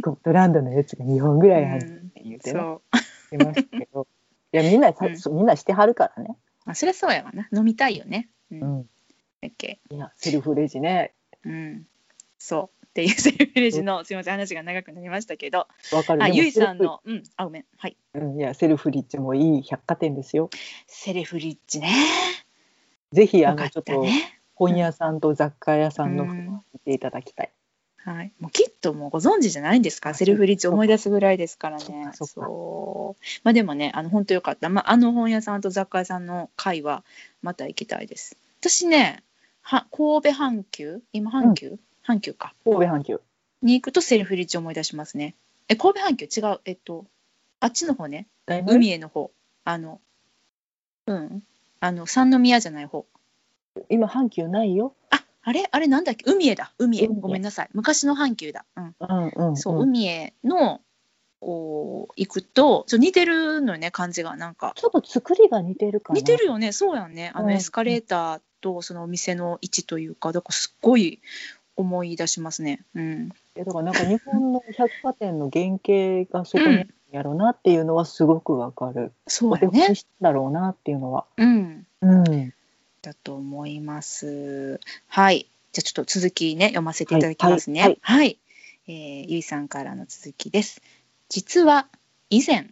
[0.04, 2.98] コットランドのやつが2本ぐらいあるうんって言ってね、そう
[3.38, 4.08] 言ってましたけど。
[4.54, 5.36] いやみんなさ、うん。
[5.36, 6.38] みんなしてはるからね。
[6.66, 7.48] まあそりゃそうやわな。
[7.54, 8.30] 飲みたいよね。
[8.52, 8.80] ううん。
[8.80, 8.84] ん、
[9.42, 9.80] だっけ。
[9.90, 11.14] いやセルフレジね。
[11.44, 11.88] うん。
[12.38, 12.86] そう。
[12.86, 15.68] っていうセルフレジの すいません話が長くなりましたけど。
[15.92, 16.24] わかる。
[16.24, 17.24] あゆいさんのうん。
[17.36, 17.66] あごめん。
[17.78, 17.98] はい。
[18.14, 20.50] うん、いやセルフリッジもいい百貨店ですよ。
[20.88, 21.92] セルフリッジね。
[23.12, 26.64] ぜひあのちょったとね本屋さんと雑貨屋さんのうん。
[26.74, 27.52] 見ていただきたい。
[28.06, 30.14] はい、もうきっともうご存知じゃないんですか？
[30.14, 32.12] セルフリッチ思い出すぐらいですからね。
[32.14, 33.22] そう。
[33.44, 37.06] まあでもねあの本当よかった、まあ、あの本屋さんと雑貨屋さんの会は
[37.42, 38.36] また行きたいです。
[38.60, 39.24] 私ね
[39.62, 41.02] は神戸阪急？
[41.14, 42.54] 今阪急、阪急か。
[42.66, 43.22] 神戸阪急。
[43.62, 45.36] に行くとセルフリッチ思い出しますね。
[45.70, 46.26] え神戸阪急？
[46.26, 46.60] 違う。
[46.66, 47.06] えっと
[47.62, 48.28] あっちの方ね。
[48.48, 49.32] 海への方。
[49.64, 50.02] あの
[51.08, 51.44] うん。
[51.80, 53.06] あの三宮じゃない方。
[53.90, 54.94] 今阪急ないよ。
[55.10, 55.68] ああれ？
[55.72, 56.32] あれなんだっけ？
[56.32, 56.74] 海へだ。
[56.78, 57.08] 海へ。
[57.08, 57.70] ごめんなさい。
[57.74, 58.66] 昔の阪急だ。
[58.76, 58.96] うん。
[59.00, 59.58] うんうん、うん。
[59.58, 60.82] そう、海への
[61.42, 64.38] お行くとちょ似てるのよね感じが。
[64.38, 64.72] なんか。
[64.76, 66.20] ちょっと作りが似てるかな。
[66.20, 66.72] 似てるよね。
[66.72, 67.32] そうやんね。
[67.36, 67.48] あうん。
[67.48, 71.20] のエスカレーターとそのお店の位置というかだからすっごい
[71.76, 72.86] 思い出しますね。
[72.96, 73.30] うん。
[73.30, 79.12] だからなんか日本の百貨店の原型がそこにあるんやろうなっていうのはすごくわかる。
[79.28, 79.68] そうやね。
[79.68, 81.26] お手本にしたんだろうなっていうのは。
[81.36, 81.86] うん。
[82.02, 82.54] うん。
[83.04, 84.80] だと思います。
[85.08, 85.46] はい。
[85.74, 87.82] じゃあちょっと続きね読ませていただきますね。
[87.82, 88.00] はい。
[88.02, 88.38] はい、
[88.88, 90.82] えーゆいさんからの続きです。
[91.30, 91.88] 実は
[92.30, 92.70] 以前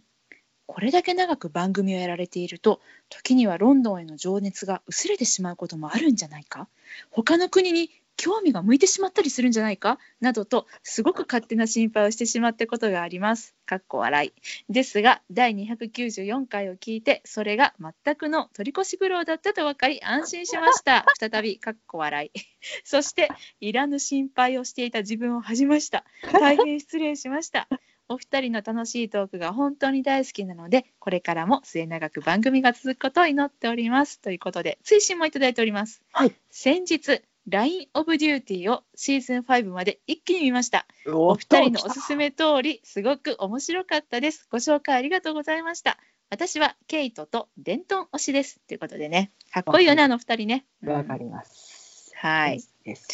[0.66, 6.66] これだけ長く番組をやられていると時にはロンドンへの情熱が薄れてしまうこともあるんじゃないか。
[7.10, 9.98] 他の国に興味が向いてしまったりするんじゃないか？
[10.20, 13.54] などとすごく勝手な心配をしてしまったことがあります。
[13.66, 14.32] かっこ笑い。
[14.72, 21.04] ですが第294回を聞いてそれが全くの取り越し苦労だったと分かり安心しました。
[21.18, 22.40] 再びかっこ笑い。
[22.84, 23.28] そして
[23.60, 26.04] いらぬ心配をしていた自分を恥じました。
[26.32, 27.68] 大変失礼しました。
[28.08, 34.20] お二人の楽しいトークが本当に大好きなので、これからも末永く番組が続くことを祈っております。
[34.20, 36.02] ということで、追伸もいただいております。
[36.12, 36.34] はい。
[36.50, 40.86] 先日、LINE of Duty をシーズン5まで一気に見ました。
[41.06, 44.46] おお二人のおすすめ通り、すごく面白かったです。
[44.50, 45.98] ご紹介ありがとうございました。
[46.30, 50.64] 私はケイトとデントン推しですということでねかっこいいよねあの二人ね。
[50.82, 52.12] わかります。
[52.14, 52.62] はい。
[52.84, 53.08] です。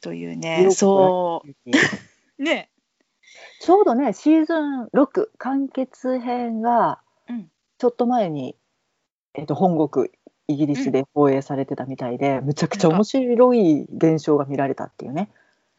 [0.00, 1.72] というよねくそう
[2.42, 2.70] ね
[3.60, 8.56] ちょうどね、シーズン6完結編がうんちょっと前に、
[9.34, 10.10] えっと本国
[10.48, 15.30] イギリスで放映されてたみたいで、むちゃくちゃ面白い現象が見られたっていうね。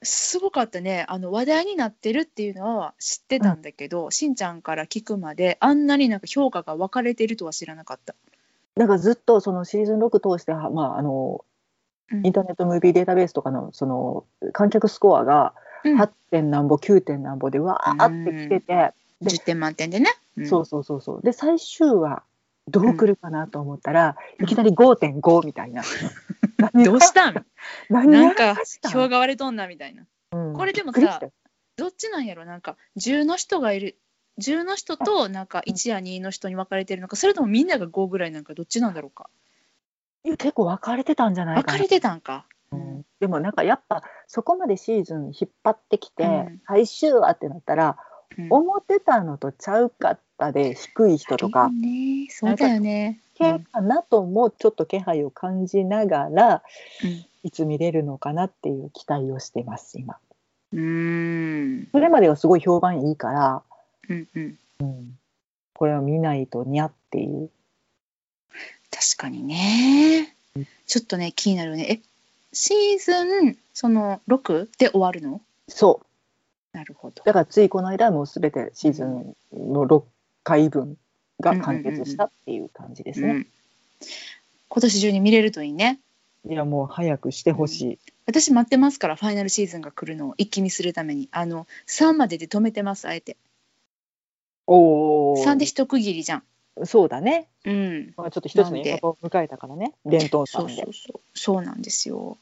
[0.01, 1.05] すごかったね。
[1.07, 8.15] あの話題になってるっていうのは知ってたんだけど、しんちゃんから聞くまであんなになんか評価が分かれてるとは知らなかった。
[8.75, 11.43] なんかずっとそのシーズン6通して、はまあ、あの
[12.11, 12.25] うん。
[12.25, 16.01] インターネットムービーデータベースとかのその観客スコアがうん。
[16.01, 20.09] 8点なんぼ9点なんぼでわーってきてて、で10点満点でね。
[20.37, 20.47] うん。
[20.47, 21.21] そうそうそうそう。
[21.21, 22.23] で最終話
[22.67, 25.83] どう来るかなと思ったら、いきなり5.5みたいな。
[26.83, 27.45] どうしたん？
[27.89, 28.55] 何がなんか
[28.91, 30.05] 票が割れとんなみたいな。
[30.31, 30.53] うん。
[30.53, 31.19] これでもさ
[31.75, 32.45] どっちなんやろ？
[32.45, 33.97] なんか10の人がいる
[34.39, 39.29] 10の人となんか1や2の人に分かれてるのかそれともみんなが5ぐらいなんかどっちなんだろうか。
[40.23, 41.73] いや結構分かれてたんじゃないかな。
[41.73, 42.47] 分かれてたんか？
[42.71, 43.05] うん。
[43.19, 46.61] でもなんかやっぱそこまでシーズン引っ張ってきて、うん。
[46.65, 47.97] 最終話ってなったら、
[48.37, 48.47] うん。
[48.49, 52.27] 思ってたのとちゃうかったで低い人とか、ね。
[52.29, 53.19] そうだよね。
[53.35, 56.63] けかなともちょっと気配を感じながら、
[57.03, 57.25] うん。
[57.43, 60.17] いつ見れるのかなっていう期待をしてます今。
[60.73, 61.87] うーん。
[61.91, 63.61] それまではすごい評判いいから、
[64.09, 64.57] うんうん。
[64.79, 65.17] うん、
[65.73, 67.49] これは見ないとにゃっていう。
[68.89, 70.35] 確かにね。
[70.87, 72.01] ちょっとね気になるね。
[72.01, 72.01] え
[72.51, 75.41] シーズンその6で終わるの？
[75.67, 76.01] そ
[76.73, 76.77] う。
[76.77, 77.23] なるほど。
[77.23, 80.03] だからついこの間もう全てシーズンの6
[80.45, 80.95] 回分
[81.41, 83.47] が完結したっていう感じですね、うん、
[84.69, 85.99] 今年中に見れるといいね。
[86.47, 91.27] いやもう早くしてほしい、私待ってますからファイナルシーズンが来るのを一気見するために。
[91.31, 93.35] あの3までで止めてますあえて。
[94.67, 96.43] おお3で一区切りじゃん。
[96.83, 98.13] そうだね、うん。
[98.15, 100.73] まあ、ちょっと一つの映画を迎えたからね伝統さそんで。
[100.73, 101.21] うそうそう。
[101.33, 102.37] そうなんですよ。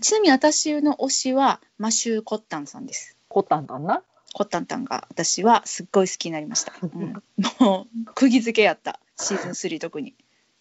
[0.00, 3.16] ちなみに私の推しはマシュー・コッタンさんです。
[3.28, 4.02] コタンだな？
[4.38, 7.12] コッタンタンが私はすっごい好きになりました、 うん、
[7.58, 9.00] もう釘付けやった。
[9.16, 10.14] シーズン3特に。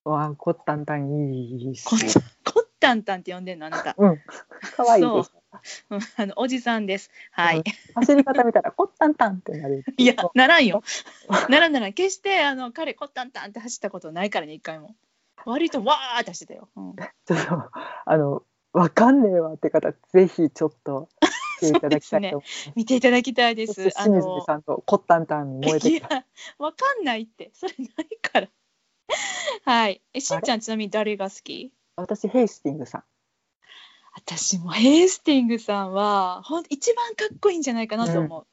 [0.03, 3.93] わあコタンタンいいっすコッタンコッタンタンって呼んでんのあなた。
[3.95, 4.21] うん。
[4.75, 5.31] 可愛いです。
[5.91, 5.95] う。
[5.95, 5.99] ん。
[6.17, 7.11] あのおじさんです。
[7.29, 7.63] はい、うん。
[7.93, 9.85] 走り方見たらコッタンタンってなる。
[9.95, 10.81] いや、ならんよ。
[11.47, 11.93] ならんならん。
[11.93, 14.95] 決して、あの、彼、コッタンタンって走ったことないからね、一回も。
[15.45, 16.67] 割と、わーって走ってたよ。
[16.75, 16.95] うん、
[17.27, 17.69] ちょっと
[18.05, 18.41] あの
[18.73, 21.26] わかんねえわって方ぜひちょっと来
[21.59, 23.89] ていただきたいと思います見ていただきたいです。
[23.95, 26.25] あ清水の、さんとコッタンタンに燃えてきた
[26.59, 27.51] わかんないって。
[27.53, 28.47] それないから。
[29.63, 30.01] はい。
[30.13, 31.71] え、しんちゃん、ちなみに誰が好き？
[31.95, 33.03] 私ヘイスティングさん
[34.15, 38.45] 私もヘイスティングさんは、ほん一番かっこいいんじゃないかなと思う。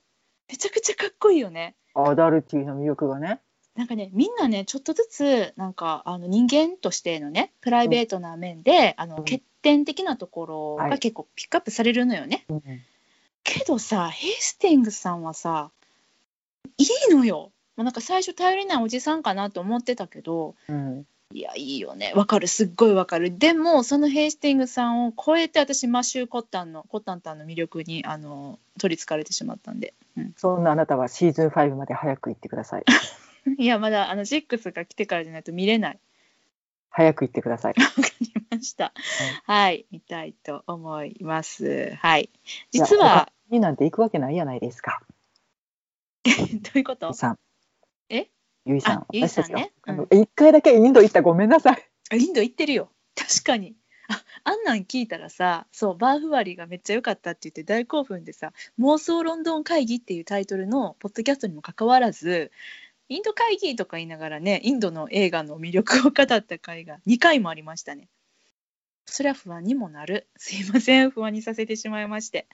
[0.49, 1.75] めちゃくちゃかっこいいよね。
[1.95, 3.40] アダルティーな魅力がね
[3.75, 12.45] なんかねみんなねちょっとずつなんかあの人間としてのねプライベートな面で、あのうん欠点的なところはいが結構ピックアップされるのよね。
[12.49, 12.62] うん
[13.45, 15.71] けどさヘイスティングさんはさ
[16.79, 17.53] いいのよ。
[17.77, 21.07] もうなんか最初頼りないおじさんかなと思ってたけどうん。
[21.33, 22.13] いやいいよね。
[22.15, 22.47] わかる。
[22.47, 23.37] すっごいわかる。
[23.39, 32.85] でもそのヘイスティングさんを超えて私マシュー・コッタンのコッタンタンの魅力にあの取りつかれてしまったんで、うん、そんなあなたはシーズン5まで早く行ってください。
[33.59, 35.99] いやまだあの6が来てからじゃないと見れない。
[36.97, 37.75] 早く行ってください。
[37.77, 38.93] わかりました。
[39.45, 41.93] はい、見たいと思います。
[41.97, 42.31] はい。
[42.71, 45.03] 実は、他になんて行くわけないやないですか。
[46.25, 46.31] ど
[46.77, 47.13] ういうこと？
[47.13, 47.39] さん。
[48.09, 48.29] え？
[48.65, 49.73] ゆいさんあゆいさんね。
[49.83, 51.91] あの一回だけインド行ったごめんなさい。
[52.11, 52.91] あインド行ってるよ。
[53.17, 53.75] 確かに。
[54.09, 62.53] ああんなん聞いたらさそうバーフ割りがめっちゃ良かったって言って大興奮でさ「妄想ロンドン会議」っていうタイトルのポッドキャストにもかかわらず
[63.09, 68.09] インド会議とか言いながらねインドの映画の魅力を語った回が2回もありましたね。
[69.07, 70.27] そりゃ不安にもなる。
[70.37, 71.11] すいません。
[71.11, 72.47] 不安にさせてしまいまして。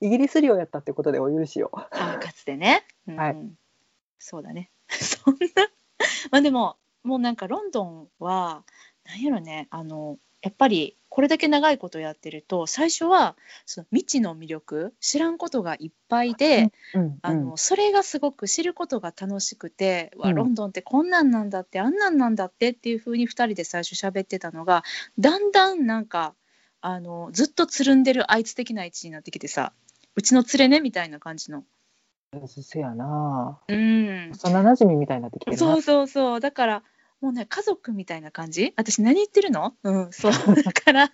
[0.00, 1.70] イギリス領やったってことでお許しを。
[1.74, 3.16] あかつてね、うん。
[3.16, 3.36] はい。
[4.18, 4.70] そうだね。
[4.88, 5.38] そんな。
[6.30, 8.64] まあでももうなんかロンドンは
[9.04, 9.66] なんやろね。
[9.70, 13.36] あのやっぱりこれだけ長いことやってると最初は
[13.66, 20.34] その未知の魅力知らんことがいっぱいで、うんあのそれがすごく知ることが楽しくて、わうん。
[20.36, 24.84] ロンドンってこんなんなんだってあんなんなんだってっていう風に2人で最初喋ってたのが
[25.18, 26.34] だんだんなんか
[26.80, 29.72] あのずっとつるんでるあいつ的な位置になってきてさ
[30.14, 31.58] うちの連れねみたいな感じの。
[31.58, 31.64] うん
[32.46, 33.58] せやな。
[33.66, 35.58] うん、幼馴染みみたいになってきてるな。
[35.58, 36.40] そうそうそう。
[36.40, 36.82] だから
[37.20, 38.72] もうね家族みたいな感じ？
[38.76, 39.74] 私何言ってるの？
[39.82, 40.32] うんそう。
[40.62, 41.12] だから嫌いに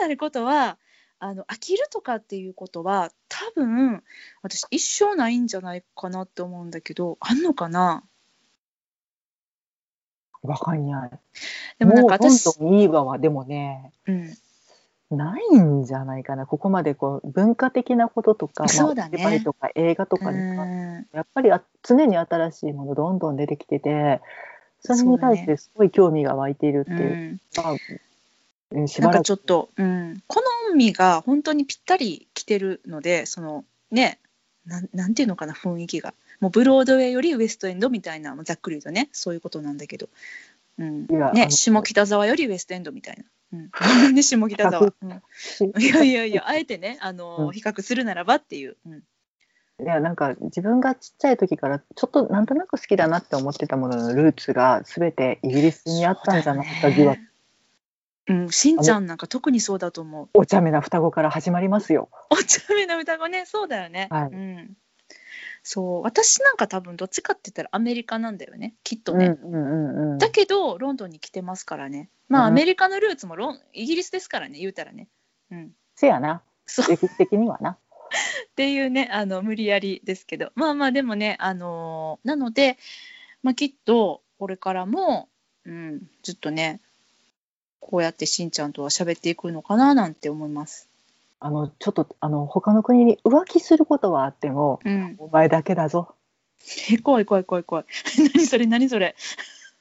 [0.00, 0.78] なることは
[1.18, 4.02] あの飽きるとかっていうことは多分
[4.42, 8.02] 私一生ないんじゃないかなって思うんだけどあんのかな？
[10.42, 11.10] わかんない。
[11.78, 16.46] でもなんか私もう本いいわはでもね、うん、ないんじゃないかな。
[16.46, 19.22] ここまでこう文化的なこととか、そうだね。
[19.22, 21.16] まあとか映画とかに関してうん。
[21.16, 24.20] やっぱりあ常に新しいものどんどん出てきてて、
[24.84, 26.96] それに対してすごい興味が湧いているってう。
[26.96, 27.40] いう。
[29.00, 30.42] なんかちょっと、うん、好
[30.74, 34.18] みが本当にぴったりきてるのでそのね
[34.64, 36.14] なんなんていうのかな雰囲気が。
[36.40, 40.08] もうブロードウェイよりウエストエンドみたいなざっくり言うとねそういうことなんだけど、
[40.78, 41.06] うん。
[41.06, 43.24] ね、の下北沢よりウエストエンドみたいな。
[43.52, 47.52] うん、なんで下北沢、うん、いやいやいやあえてねあの、うん。
[47.52, 49.02] 比較するならばっていう、うん、
[49.82, 57.20] いやなんか自分がちっちゃい時からちょっとなんとなく好きだなって思ってたもののルーツが全てイギリスにあったんじゃないか疑惑、
[58.28, 60.28] うん、しんちゃんなんか特にそうだと思う。
[60.34, 62.08] お茶目な双子から始まりますよ。
[62.30, 64.08] お茶目な歌子ね、そうだよね。
[64.10, 64.76] はいうん。
[65.64, 69.36] そう、私なんか多分どっちかって言ったらアメリカなんだよね、きっとね。
[69.42, 70.18] うんうんうんうん。
[70.18, 72.10] だけどロンドンに来てますからね。
[72.28, 75.08] まあ、うんアメリカのルーツもロンイギリスですからね、言うたらね。
[75.50, 75.72] うん。
[75.96, 77.76] せやなそう歴史的にはな。
[78.50, 82.78] っていうね、あの無理やりですけど、まあまあでもね、あのーなので、
[83.42, 85.28] まあきっとこれからも、
[85.64, 86.80] うん、ずっとね、
[87.80, 90.88] こうやってしんちゃんとは喋っていくのかななんて思います。
[91.40, 95.16] あのちょっとあの他の国に浮気することはあってもうん。
[95.18, 96.14] お前だけだぞ。
[96.92, 97.84] え、怖い怖い怖い怖い。
[98.34, 99.16] 何それ何それ。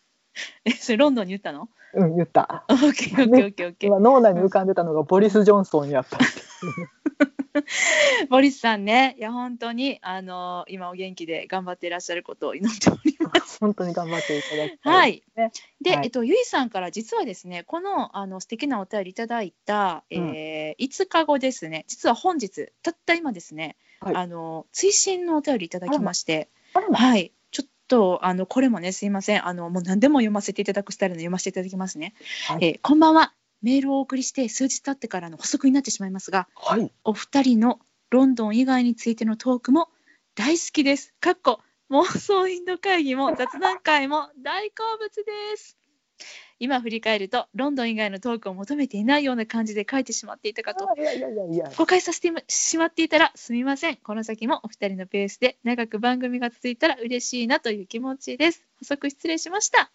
[0.65, 1.69] え、それロンドンに言ったの？
[1.93, 2.65] うん言った。
[2.69, 3.89] オッケーオッケーオッケーオッケー。
[3.89, 6.17] 今脳内に浮かんでたのがボリス・ジョンソンやった。
[8.29, 13.57] ボリスさんね、いや本当にあの今お元気で頑張っていらっしゃることを祈っております。
[13.61, 14.89] 本当に頑張っていただきた。
[14.89, 15.23] はいい。
[15.35, 27.31] ねで、はいえっとゆいさんから実はですね、このあの素敵なお便りいただいた、えー5日後ですね、実は本日たった今ですね、はいあの追伸のお便りいただきまして、はい。
[27.51, 32.13] ちょっとあのこれもねすいませんあのもう何でも読ませていただくスタイルの読ませていただきますね。
[32.47, 33.33] はいえーこんばんは。
[33.62, 36.91] メールをお送りして数日経ってからの補足になってしまいますが、はい。
[37.03, 39.89] お二人のロンドン以外についてのトークも
[40.36, 41.14] 大好きです。
[41.20, 41.59] かっこ
[41.89, 45.78] 妄想インド会議も雑談会も大好物です。
[46.59, 50.88] 今振り返るとロンドン以外のトークを求めていないような感じで書いてしまっていたかと。
[51.76, 53.97] 誤解させてしまっていたらすみません。
[53.97, 58.64] この先もお二人のペースで長く番組が続いたら嬉しいなという気持ちです。
[58.80, 59.91] 補足失礼しました。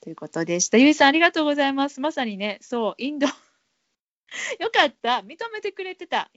[0.00, 0.78] ということでした。
[0.78, 2.00] ゆいさんありがとうございます。
[2.00, 3.26] まさにね、そう、インド。
[4.58, 5.22] よかった。
[5.26, 6.30] 認めてくれてた。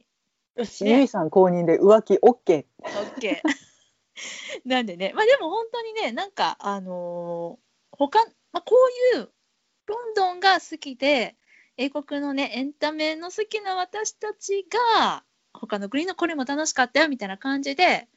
[0.56, 2.22] よし、ねゆいさん公認で浮気 OK。
[2.22, 3.50] オッケー。
[4.66, 7.64] なんでね、まあでも本当にね、なんか、あのー
[7.98, 8.20] 他、
[8.52, 8.76] まあ、こ
[9.14, 9.32] ういう
[9.86, 11.36] ロンドンが好きで、
[11.78, 18.08] 英国のね、エンタメの好きな私たちが、他の国のこれも楽しかったよみたいな感じで、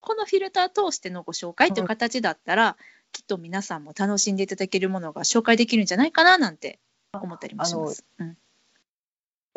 [0.00, 2.76] このフィルター通してのご紹介という形だったら、
[3.12, 6.78] きっと皆さんも楽しんでいただけるものが紹介できるんじゃないかななんて
[7.12, 8.04] 思ったりもします。
[8.18, 8.36] うん。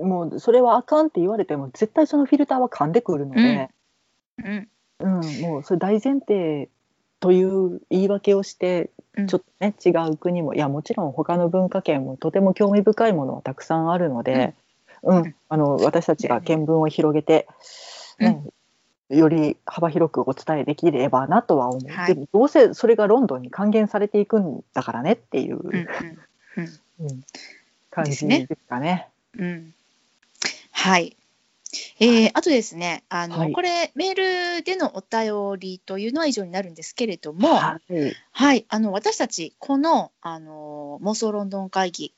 [0.08, 3.70] もうそれはあかんって言われても絶対そのフィルターは噛んでくるので、
[4.38, 4.70] うん。
[5.00, 5.42] うん。
[5.42, 6.70] もうそれ大前提
[7.20, 9.28] という言い訳をしてうん。
[9.28, 14.56] ちょっとね、違う国もいやもちろん他の文化圏もとても興味深いものはたくさんあるので、
[15.04, 15.18] うん。
[15.18, 15.36] うん。
[15.50, 17.48] あの私たちが見聞を広げて、
[18.20, 18.42] ね
[19.12, 22.16] より幅広くお伝えできればなとは思う、はい。
[22.16, 27.08] でもどうせそれがロンドンに還元されていくんだからねっていう、うんうん。
[27.08, 27.24] うん。
[27.90, 29.08] 感じですかね。
[29.38, 29.74] うん。
[30.72, 31.16] はい。
[32.00, 33.54] えーあとですねあの、はい。
[33.54, 38.66] これメールでのお便りというのは以上になるんですけれども、はい、はい。
[38.68, 42.14] あの私たちこのあの妄想ロンドン会議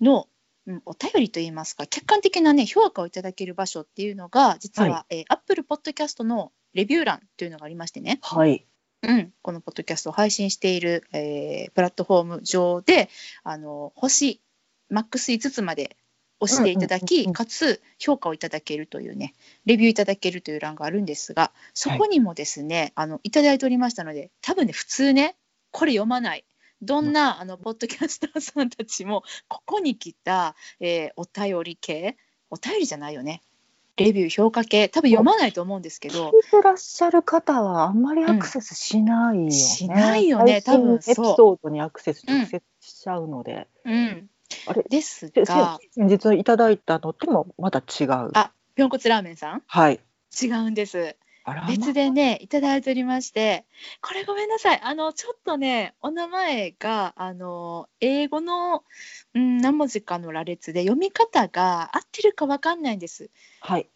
[0.00, 0.26] の、
[0.68, 8.66] うん、お便りといいますか客観的なね評価をいただける場所っていうのが実は、はえー、Apple Podcast のレビュー欄というのがありましてね、はい。
[9.02, 13.08] うん、このポッドキャストを配信している、えープラットフォーム上で
[13.44, 14.42] あの星
[14.90, 15.96] マックス5つまで
[16.40, 25.36] 押していただき、かつ評価をいただけるというねレビューいただけるという欄があるんですがそこにもですね、あのいただいておりましたので多分ね普通ね
[25.70, 26.44] これ読まない
[26.82, 32.16] どんなあのポッドキャスターさんたちもここに来た、えーお便り系？
[32.50, 33.42] お便りじゃないよね。
[33.96, 34.88] レビュー評価系。
[34.88, 36.30] 多分読まないと思うんですけど。
[36.30, 39.50] 聞いてらっしゃる方はあんまりアクセスしないよね。
[39.50, 40.62] しないよね。
[40.62, 43.66] 多分エピソードにアクセス直接しちゃうので。
[43.84, 44.30] うん。
[44.68, 44.84] あれ？
[44.88, 48.30] ですでが先日いただいたのってもまた違う。
[48.34, 49.62] あぴょんこつラーメンさん？
[49.66, 49.98] はい。
[50.40, 51.16] 違うんです
[51.68, 53.64] 別でねいただいておりまして
[54.00, 58.84] これごめんなさいあのちょっとねお名前があの英語の、
[59.34, 63.30] うん、何文字かの羅列で読み方が合ってるかわかんないんです
[63.60, 63.88] はい。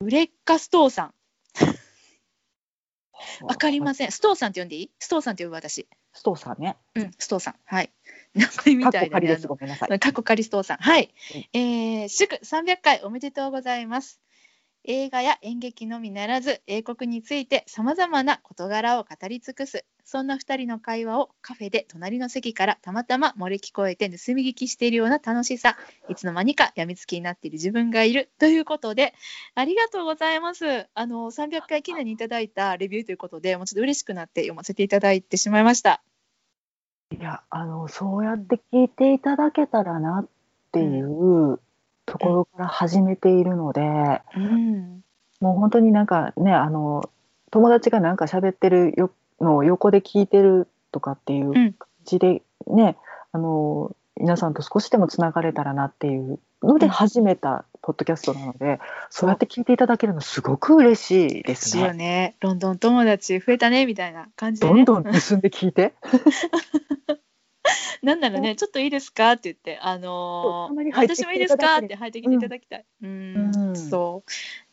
[0.00, 1.14] ウレッカストーさん
[3.42, 4.90] わかりませんストーさんって呼んでいい？
[4.98, 6.76] ストーさんって呼ぶ私ストーさんね。
[6.94, 7.54] うん、ストーさん。
[7.64, 7.90] はい。
[8.34, 9.26] 名前みたいだね。
[9.26, 9.98] ですごめんなさいあの。
[9.98, 10.76] 過去仮ストーさん。
[10.78, 11.50] はいはい。
[11.52, 14.20] えー、祝300回おめでとうございます。
[14.84, 19.84] 映画や演劇のみならず英国についてさまざまな事柄を語り尽くす。
[20.04, 25.76] そんな2人の会話をカフェで隣の席からたまたま漏れ聞こえて盗み聞きしているような楽しさ。
[26.08, 28.30] いつの間にかやみつきになっている自分がいる。
[28.38, 29.14] ということで
[29.54, 30.88] ありがとうございます。
[30.94, 36.02] あの300回記念にいただいたレビューということでもうちょっと嬉しくなって読ませていただいてしまいました。
[37.16, 40.28] いやあのそうやって聞いていただけたらなっ
[40.72, 41.60] ていう
[42.12, 45.02] ところから始めているので、うん。
[45.40, 47.08] もう本当になんかねあの
[47.50, 49.10] 友達がなんか喋ってるよ
[49.40, 51.72] のを横で聞いてるとかっていううん。
[51.72, 52.96] 感じでね、
[53.32, 56.92] あの皆さんと少しでもつながれたらなっていうのでうん。
[56.92, 61.94] 始めたポッドキャストなので、そうやって聞いていただけるのすごく嬉しいですですよね。
[61.94, 65.94] ねロンドン友達増えたねみたいな感じで、ね、どんどん盗んで聞いて。
[68.02, 72.86] なんならね、ちょっといいですかって言って、あのー私もいいですかって入ってきていただきたい。
[73.02, 74.24] うん、うんそ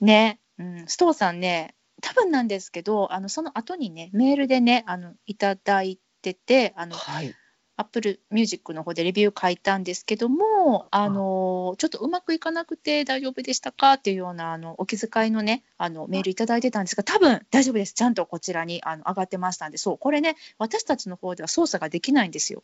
[0.01, 0.05] う。
[0.05, 7.35] ね、うん、ストーさんね、多分なんですけど、あのその後にね、メールでね、あのいただいてて、あのはい、
[7.79, 22.63] Apple Music の方でレビュー書いたんですけども、あのちょっとうまくいかなくて大丈夫でしたかっていうようなあのお気遣いのねあのメールいただいてたんですが多分大丈夫ですちゃんとこちらにあの上がってましたんでそうこれね私たちの方では操作ができないんですよ。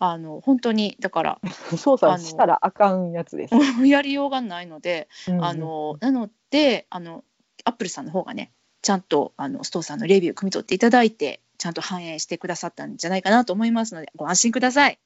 [0.00, 1.40] あの本当にだから
[1.78, 3.54] 操作したらあかんやつです。
[3.86, 7.22] やりようがないので、うんあのなのであの
[7.64, 8.50] アップルさんの方がね
[8.82, 14.98] ちゃんとあのストーさんのレビュー汲み取っていただいてちゃんと反映してくださったんじゃないかなと思いますのでご安心ください。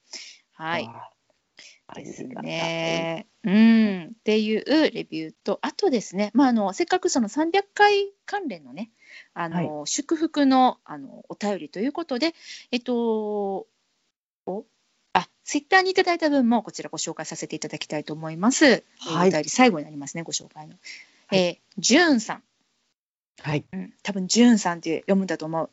[0.53, 0.90] はい。
[1.94, 3.26] ですね。
[3.42, 8.90] うん、っていうレビューとあとですね、まあ、あのせっかくその300回関連のね
[9.34, 12.34] あの、祝福のあのお便りということで、
[12.70, 13.66] えっと
[14.46, 14.66] お
[15.12, 18.64] あツイッターにいただいた分もこちらご紹介させていただきたいと思います。
[18.64, 20.74] はいえーお便り最後になりますねご紹介の。
[21.26, 22.42] はいえージューンさん、
[23.42, 23.64] はい。
[23.72, 25.70] うん、多分ジューンさんって読むんだと思う。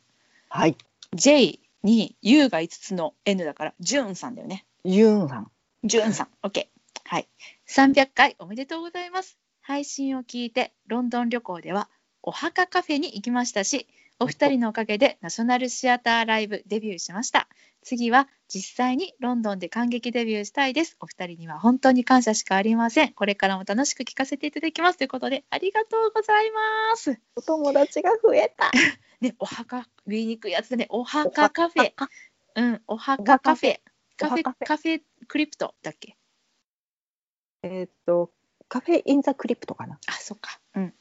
[0.48, 0.76] はい。
[1.14, 4.64] J に U が5つの N だからジューンさんだよね。
[4.84, 5.50] ユンさん。
[5.84, 6.66] ジューンさん、OK。
[7.04, 7.28] はい。
[7.68, 9.38] 300回おめでとうございます。
[9.60, 11.88] 配信を聞いて、ロンドン旅行では、
[12.22, 13.86] お墓カフェに行きましたし、
[14.18, 17.48] お二人のおかげでナショナルシアターライブデビューしました。
[17.88, 20.98] 次は実際にロンドンで感激デビューしたいです。
[21.00, 23.14] お二人には本当に感謝しかありません。
[23.14, 24.98] これからも楽しく聞かせていただきます。
[24.98, 26.60] ということで、ありがとうございま
[26.96, 27.18] す。
[27.34, 28.70] お友達が増えた。
[29.22, 31.94] ね、お墓、言いにくいやつでね、お墓カフェ。
[32.56, 33.80] うん、お墓カフェ。
[34.18, 36.18] カフェ、カフェクリプトだっけ？
[37.62, 38.30] えーっと、
[38.68, 39.98] カフェインザクリプトかな。
[40.08, 40.60] あ、そっか。
[40.74, 40.94] うん。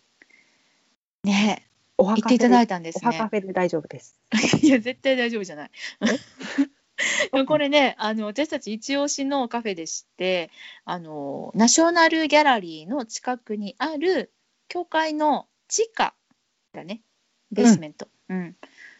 [1.25, 1.67] ねえ、
[1.97, 3.29] お言っていただいいたんですお墓ね。
[3.29, 4.19] フェで大丈夫です。
[4.61, 5.71] いや、絶対大丈夫じゃない。
[7.47, 10.49] これね、あの私たち一押しのカフェでして、
[10.85, 14.31] あのナショナルギャラリーの近くにある
[14.67, 16.13] 教会の地下
[16.73, 17.01] だね、
[17.51, 18.55] ベースメント、うん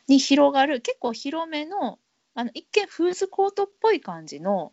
[0.08, 2.00] に広がる結構広めの
[2.34, 4.72] あの一見フーズコートっぽい感じの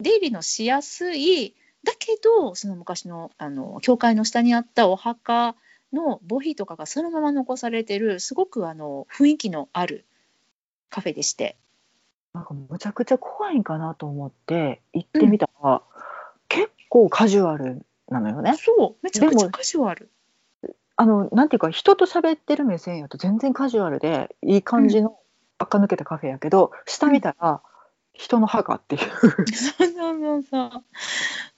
[0.00, 1.54] 出入りのしやすい
[1.84, 5.54] だけどその昔のあの教会の下にあったお墓
[5.92, 10.06] の墓碑とかがそのまま残されてるすごくあの雰囲気のある
[10.90, 11.56] カフェでして。
[12.34, 15.82] なんかむちゃくちゃ怖いんかなと思って行ってみたら、
[16.48, 18.54] 結構カジュアルなのよね。
[18.56, 20.10] そうめちゃくちゃカジュアル。
[20.96, 25.18] あのなんていうか人と喋ってる目線やと全然カジュアルでいい感じの
[25.58, 27.62] 垢抜けたカフェやけど、下見たら
[28.14, 29.00] 人の墓っていう。
[29.54, 30.70] そうそうそうそう。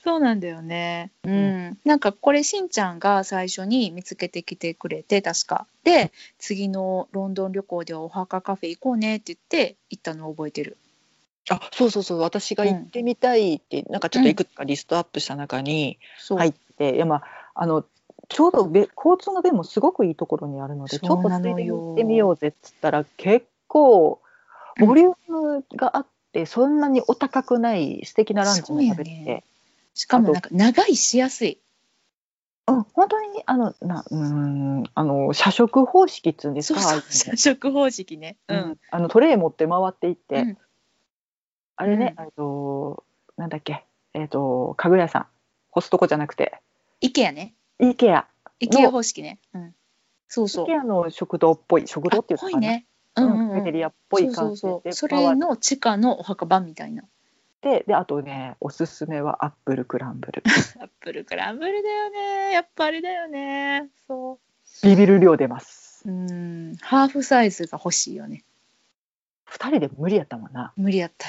[0.03, 1.13] そうなんだよね。
[1.25, 1.79] うん。
[1.85, 5.67] なんかこれしんちゃんが最初に見つけてきてくれて確か。
[5.85, 10.77] で次のロンドン旅行ではお墓カフェ行こうねって言って行ったのを覚えてる。
[11.51, 15.99] あそうそうそう私が行ってみたいって、なんかちょっといくつかリストアップした中に。
[16.29, 17.23] 入って、いやまあ
[17.55, 17.85] あの
[18.29, 24.21] ちょうどべ交通の便もすごくいいところにあるのでちょっとついでに行ってみようぜっつったら結構
[24.79, 29.45] ボリュームがあって、そんなにお高くない素敵なランチも食べれて、ね
[29.95, 31.59] しかもなんか長いしやすい。
[32.69, 37.37] うん、本当にあのなうーんあの社食方式っつうんですかそうそう。
[37.37, 38.37] 社食方式ね。
[38.49, 38.55] う。
[38.55, 40.59] うんん、あのトレイ持って回っていって、うん
[41.79, 43.05] あれね、うんえっと
[43.37, 43.85] なんだっけ
[44.15, 45.27] えっ、と家具屋さん
[45.71, 46.61] コストコじゃなくて
[47.01, 47.55] イケアね。
[47.79, 48.27] イケア
[48.61, 49.39] イケア方式ね。
[49.55, 49.75] うん。
[50.29, 50.67] そうそうイ。
[50.69, 52.87] ケアの食堂っぽい食堂っていうかあぽいね。
[53.17, 53.49] ううんんうんうん。
[53.49, 57.05] カフェテリアっぽいそうそう感じでそれの地下のお墓場みたいな。
[57.63, 60.43] てであとねおすすめはアップルクランブル
[60.81, 62.53] アップルクランブルだよね。
[62.53, 63.89] やっぱりだよね。
[64.07, 64.39] そ
[64.83, 66.11] ビビる量出ますう。
[66.11, 66.77] うん。
[66.81, 68.45] ハーフサイズが欲しいよね。
[69.49, 71.29] 2人で無理やったもんな無理やった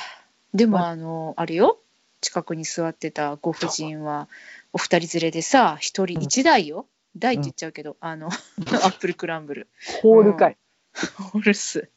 [0.54, 1.80] でもまあのあれよ
[2.22, 4.28] 近くに座ってたご婦人は
[4.74, 9.68] お二人連れでさ一人一台よ、台って言っちゃうけど、あの アップルクランブル
[10.02, 11.90] ホールかい、ホールス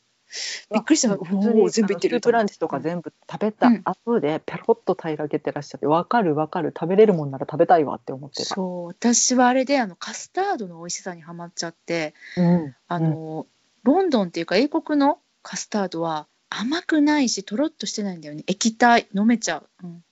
[0.72, 1.16] びっくりした。
[1.16, 2.18] 普通におー全部いってる。
[2.18, 3.82] スープランチとか全部食べたうん。
[3.84, 6.72] 後でペロッと平らげてらっしゃってわかるわかる。
[6.78, 8.54] 食べれるもんなら食べたいわって思ってた。
[8.54, 8.86] そう。
[8.86, 12.76] 私はあれであのカスタードの美味しさにはまっちゃってうん。
[12.86, 13.46] あの、
[13.82, 18.44] ロンドンっていうか英国のカスタードは甘くないしとろっとしてないんだよね。
[18.46, 20.04] 液体飲めちゃう、うん、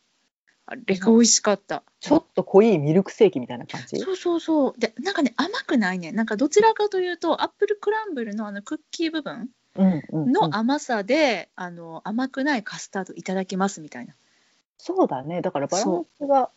[0.70, 1.82] あれが美味しかった。
[2.00, 3.98] ちょっと濃いミルクセーキみたいな感じ？
[4.00, 4.74] そうそうそう。
[4.78, 6.12] でなんかね甘くないね。
[6.12, 10.32] なんかどちらかというとアップルクランブルのあのクッキー部分うんうんうん。
[10.32, 14.12] の甘さで、あの甘くないカスタードいただきますみたいな。
[14.76, 15.40] そうだね。
[15.40, 16.50] だからバランスが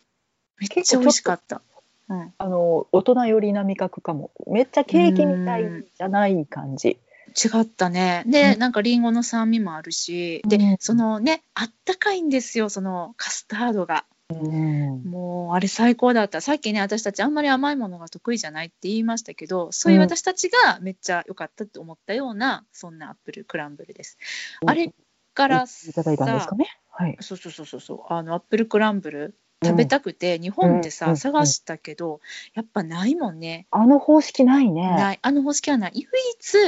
[0.58, 1.62] めっちゃ美味しかった、
[2.08, 4.30] うん、あの大人寄りな味覚かも。
[4.46, 5.64] めっちゃケーキみたい
[5.96, 6.98] じゃない感じ
[7.32, 8.24] 違ったね。
[8.26, 8.58] で、うん。
[8.58, 10.76] なんかリンゴの酸味もあるしで、うん。
[10.78, 14.04] そのねあったかいんですよそのカスタードが。
[14.30, 15.02] うん。
[15.04, 16.40] もうあれ最高だった。
[16.40, 24.16] さっきね私たちあんまり甘いものが得意じゃないって言いましたけどそういう私たちがめっちゃ良かったって思ったような、そんなアップルクランブルです。
[24.64, 24.94] あれ
[25.34, 26.66] からいただいたんですかね？
[26.90, 27.16] はい。
[27.20, 28.12] そうそうそうそうそう。
[28.12, 32.20] あのアップルクランブル食べたくて、日本でさ、うん探したけど
[32.54, 34.82] やっぱないもんね、あの方式ないね。
[34.90, 35.18] ない。
[35.22, 35.92] あの方式はない。
[35.94, 36.06] 唯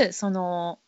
[0.06, 0.78] 一その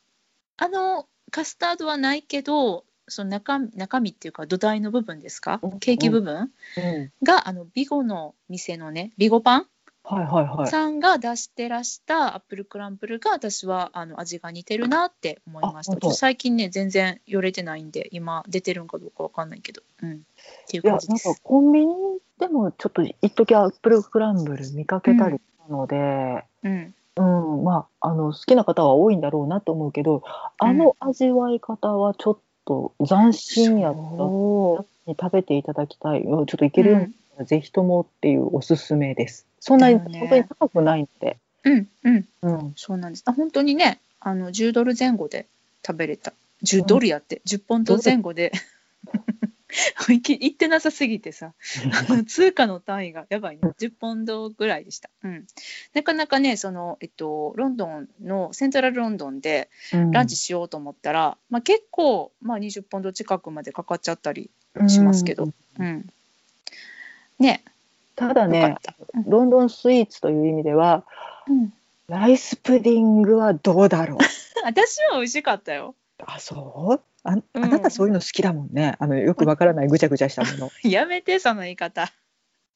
[0.57, 5.61] あのカスタードはないけどその中中身っていうか土台の部分ですか？
[5.63, 5.79] うん。
[5.79, 6.37] ケーキ部分？
[6.77, 7.13] うん。
[7.23, 9.67] があのビゴの店のねビゴパン？
[10.09, 10.69] はいはいはい。
[10.69, 16.13] さんが出してらしたアップルクランブルが私はあの味が似てるなって思いました。
[16.13, 20.17] 最近ね全然寄れてないんで今出てるんかどうかわかんないけど、うん、っ
[20.69, 21.27] ていういや感じです。
[21.27, 21.95] なんかコンビニ
[22.39, 26.95] でもちょっと一時アップルクランブル見かけたりしたので、うん。
[27.17, 27.65] うん。
[27.65, 30.23] まああの好きな方は多いんだろうなと思うけど
[30.59, 33.99] あの味わい方はちょっと斬新やった。
[33.99, 36.23] そに食べていただきたい。
[36.23, 39.47] うんちょっといけるようになったらぜひともっていうおすすめです。
[39.61, 40.21] そんなにね。
[40.21, 42.27] 本当に高くないので、ううんうん。
[42.43, 43.23] うん、そうなんです。
[43.27, 45.47] あ本当にねあの10ドル前後で
[45.87, 46.33] 食べれた。
[46.65, 48.53] 10ドルやって、10ポンド前後で。
[50.09, 51.53] 行ってなさすぎてさ。
[52.27, 53.63] 通貨の単位がやばいね。
[53.79, 55.47] 10ポンドぐらいでした、うん、
[55.93, 59.69] なかなかねその、えっと、ロンドンのセントラルロンドンで
[60.13, 64.51] ランチしようと思ったら、まあ、結構、まあ、20ポンド近くまでかかっちゃったり
[64.89, 65.53] しますけど、うん。
[65.79, 66.07] うん、
[67.39, 67.65] ね。
[68.15, 68.77] ただね
[69.15, 69.25] うん。
[69.31, 71.05] ロンドンスイーツという意味では
[71.49, 71.73] うん、
[72.09, 74.19] ライスプディングはどうだろう？
[74.65, 75.95] 私は美味しかったよ。
[76.25, 77.01] あそう？
[77.23, 77.71] ああうん。
[77.71, 80.71] なたそういうの好きだもんね、あのよくわからないぐちゃぐちゃしたもの。
[80.89, 82.13] やめてその言い方。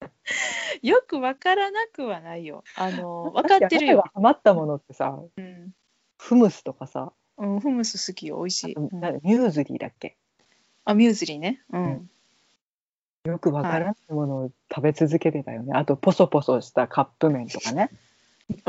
[0.83, 2.65] よくわからなくはないよ。
[2.77, 3.93] あの分かってるよ。
[3.93, 5.75] あなたが、ハマったものってさうん。
[6.19, 8.37] フムスとかさ、うん、フムス好きよ。
[8.39, 10.17] 美味しい、ミューズリーだっけ？
[10.85, 11.61] あミューズリーね。
[11.73, 12.11] うん、うん
[13.25, 17.91] よくわからないものを食べ続けてたよね、あとポソポソしたカップ麺とかね。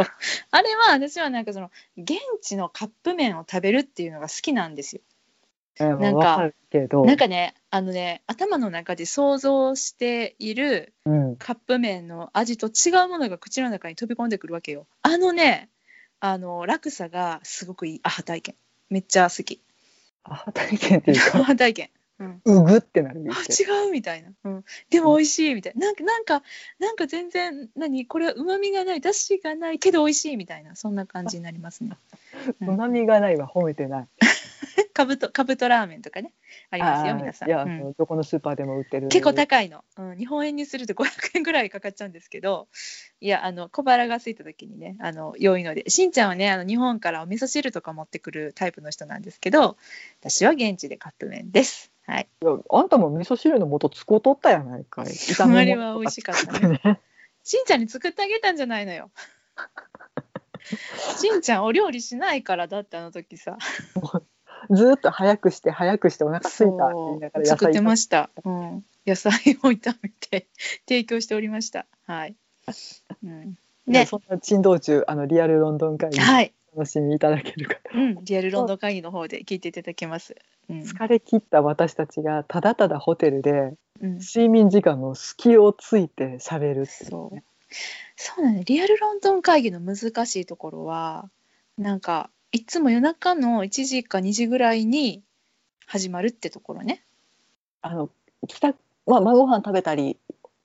[0.52, 5.02] あれは私はなんかその現地のカップ麺を食べるっていうのが好きなんですよ。
[5.80, 7.06] うんなんかわかるけど。
[7.06, 14.86] なんかねあのね頭の中で想像しているうん、カップ麺の味と違うものが口の中に飛び込んでくるわけよ。
[15.02, 15.70] あのね
[16.20, 18.00] あの落差がすごくいい。
[18.04, 18.56] アハ体験。
[18.90, 19.62] めっちゃ好き。
[20.24, 21.90] あ体験っていう アかハ体験
[22.46, 22.62] うん。
[22.62, 25.74] うぐってなるあ違うみたいな、うん、でも美味しいみたい。
[25.76, 26.44] ななんかなんか
[26.80, 28.06] なんか全然何？
[28.06, 29.02] これはうまみがない。
[29.02, 30.76] だしがないけど美味しいみたいな。
[30.76, 31.98] そんな感じになりますね。
[32.60, 32.78] ううん。
[32.78, 34.08] まみがないは褒めてない
[34.86, 36.34] かぶとかぶとラーメンとかね
[36.70, 37.50] ありますよ皆さん。
[37.50, 37.72] いや、うん。
[37.72, 39.08] あのどこのスーパーでも売ってる。
[39.08, 41.06] 結構高いの、うん、日本円にすると500
[41.36, 42.68] 円ぐらいかかっちゃうんですけど
[43.20, 49.78] いやあの小腹が空いた時にねあの良いのでしんちゃんはねあの日本からお味噌汁とか持ってくるタイプの人なんですけど
[50.20, 51.92] 私は現地でカップ麺です。
[52.08, 55.06] はい、いやあんたも味噌汁の素使うとったやないかい。
[55.06, 57.00] 炒めあれは美味しかったね。
[57.44, 59.12] しんちゃんに作ってあげたんじゃないのよ。
[61.18, 63.58] しんちゃんお料理しないからだってあの時さ
[64.72, 70.48] ずーっと早くして早くしてお腹すいたって言いながら作ってましした、うん、野菜を炒めて
[70.88, 71.86] 提供しておりました。
[72.08, 72.36] はい、
[73.24, 73.58] うん、
[73.88, 74.06] ね。
[74.06, 80.36] そんな珍道中あのリアルロンドン会議はい、お楽しみいただける方、うん、リアルロンドン会議の方で聞いていただけます、
[80.70, 80.82] うん。
[80.82, 87.36] 疲れ切った私たちがただただホテルでうん、睡眠時間の隙をついて喋るっていうそう。
[87.36, 87.44] ね
[88.18, 88.64] そうだね。
[88.66, 91.30] リアルロンドン会議の難しいところは
[91.78, 95.24] なんかいつも夜中の1時か2時ぐらいに
[95.86, 97.04] 始まるってところね。
[97.82, 98.10] あの
[98.48, 100.18] 帰宅まあ晩ご飯食べたり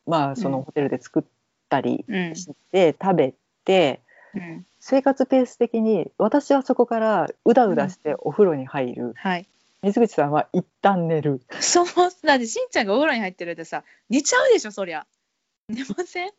[0.07, 0.65] まあそのうん。
[0.65, 1.23] ホテルで作っ
[1.69, 2.35] たりうん。
[2.35, 3.35] して、食べ
[3.65, 4.01] て
[4.35, 4.67] うん。
[4.81, 9.47] 生活ペース的に私はそこからうだうだしてお風呂に入る、はい。
[9.83, 11.41] 水口さんは一旦寝る。
[11.61, 11.87] そう
[12.25, 15.07] だってしんちゃんがお風呂に入ってるとさ寝ちゃうでしょそりゃ
[15.69, 16.31] 寝ません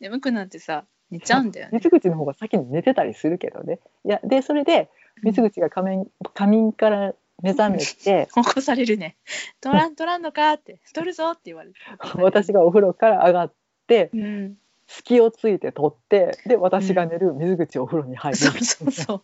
[0.00, 1.72] 眠くなってさ寝ちゃうんだよね。
[1.74, 3.78] 水口の方が先に寝てたりするけどね。
[4.04, 4.90] いやでそれで
[5.22, 9.16] 水口が仮面仮眠から目覚めて、 起こされるね
[9.60, 11.76] 「取らん取らんのか?」って「取るぞ」って言われて、
[12.16, 13.52] 私がお風呂から上がっ
[13.86, 18.38] てうん、隙をついて取ってで私が寝る水口お風呂に入る。
[18.38, 19.22] そうそうそう。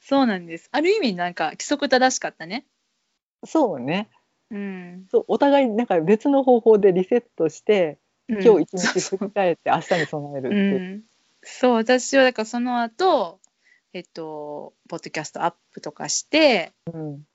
[0.00, 0.68] そうなんです。
[0.72, 2.66] ある意味なんか規則正しかったね。
[3.44, 4.08] そうね。
[4.50, 5.06] うん。
[5.10, 7.98] そうお互いなんか別の方法でリセットして
[8.28, 10.56] 今今日一日振り返って明日に備えるって。
[10.56, 10.96] ういう。
[10.98, 11.02] ん、
[11.42, 13.40] そう私はだからその後
[13.92, 17.26] えっとポッドキャストアップとかしてうん。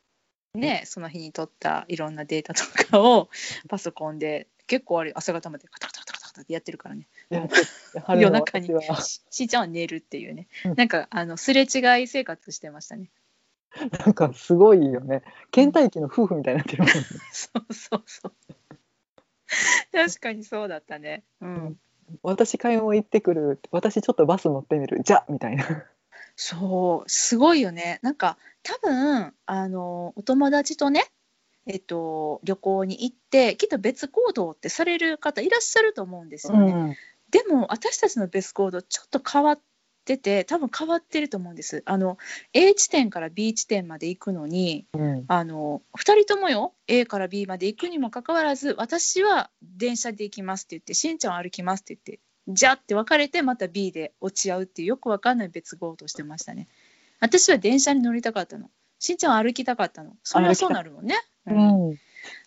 [0.53, 3.29] ねその日に取ったいろんなデータとかを
[3.69, 7.07] パソコンで結構あれ朝方までカタカタカタカタカタってやってるからね。
[8.09, 10.75] 夜中にししーちゃんは寝るっていうね、うん。
[10.75, 13.09] なんかあのすれ違い生活してましたね。
[13.99, 15.23] なんかすごいよね。
[15.51, 17.03] 倦怠期の夫婦みたいになってるもんね。
[17.31, 18.55] そうそうそう
[19.91, 21.23] 確かにそうだったね。
[21.41, 21.77] うん。
[22.23, 23.61] 私買い物行ってくる。
[23.71, 25.01] 私ちょっとバス乗ってみる。
[25.03, 25.85] じゃみたいな。
[26.35, 27.09] そう。
[27.09, 27.99] すごいよね。
[28.01, 31.05] なんか多分あのお友達とね
[31.65, 36.95] えっと旅行に行ってきっと別行動ってされる方いらっしゃると思うんですよね、うん。
[37.29, 39.59] でも私たちの別行動ちょっと変わっ
[40.03, 41.83] てて多分変わってると思うんです。
[41.85, 42.17] あの
[42.53, 45.25] A 地点から B 地点まで行くのにうん。
[45.27, 56.67] あの2人ともよ A から B まで行くにもかかわらず私は電車で行きますって言ってしんちゃんは歩きますって言ってじゃって別れてまた B で落ち合うっていうよくわかんない別行動してましたね。
[57.19, 58.69] 私は電車に乗りたかったの。
[58.99, 60.15] しんちゃんは歩きたかったの。
[60.23, 61.91] それはそうなるもんね、ううん。
[61.93, 61.97] ん。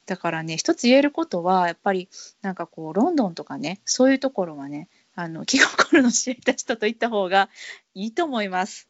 [0.06, 2.08] だからね一つ言えることはやっぱり
[2.42, 7.48] なんかこうロンドンとかねそういうところはねあの気心の知れた人と行った方が
[7.94, 8.88] いいと思います。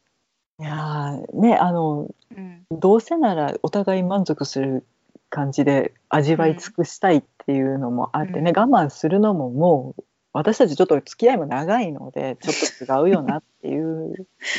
[0.61, 4.87] いやーねあのうん、どうせならお互い満足する
[5.29, 14.15] 感じで味わい尽くしたいっていうのもあってね、うん我慢するのももう私たちちょっと付き合いも長いのでちょっと違うよなっていう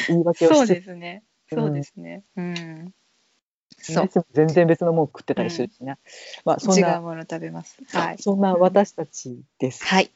[0.08, 1.24] 言い訳をそうしてですね。
[1.30, 2.24] うんそうですね。
[2.36, 2.94] うん。
[3.78, 4.10] そう。
[4.34, 5.98] 全然別のもの食ってたりするしね、
[6.44, 7.78] まあそんな違うもの食べます。
[7.94, 8.18] はい。
[8.18, 9.86] そんな私たちです。
[9.86, 10.10] はい。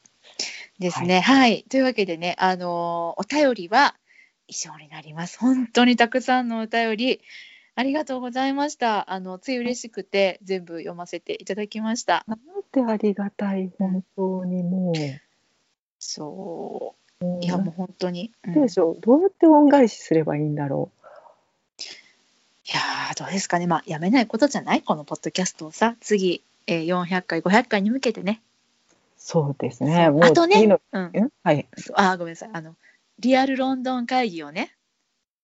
[0.80, 1.20] ですね。
[1.20, 1.64] はい。
[1.68, 3.94] というわけでね、あのーお便りは
[4.48, 5.38] 以上になります。
[5.38, 7.20] 本当にたくさんのお便り
[7.76, 9.12] ありがとうございました。
[9.12, 12.24] あのつい嬉しくて全部読ませていただきました。
[12.26, 12.38] なん
[12.72, 14.94] てありがたい本当にもう。
[15.98, 17.24] そう。
[17.24, 18.32] もういやもう本当に。
[18.44, 19.00] うんどうでしょう？
[19.00, 20.90] どうやって恩返しすればいいんだろ
[22.66, 24.82] いやーどうですかねまあやめないことじゃない？
[24.82, 28.49] このポッドキャストをさ次、えー、400回500回に向けてねう
[29.22, 30.06] そうですね。
[30.22, 31.02] あとねうん。
[31.02, 31.30] ん？
[31.44, 31.68] はい。
[31.94, 32.50] あーごめんなさい。
[32.54, 32.74] あの
[33.18, 34.74] リアルロンドン会議をね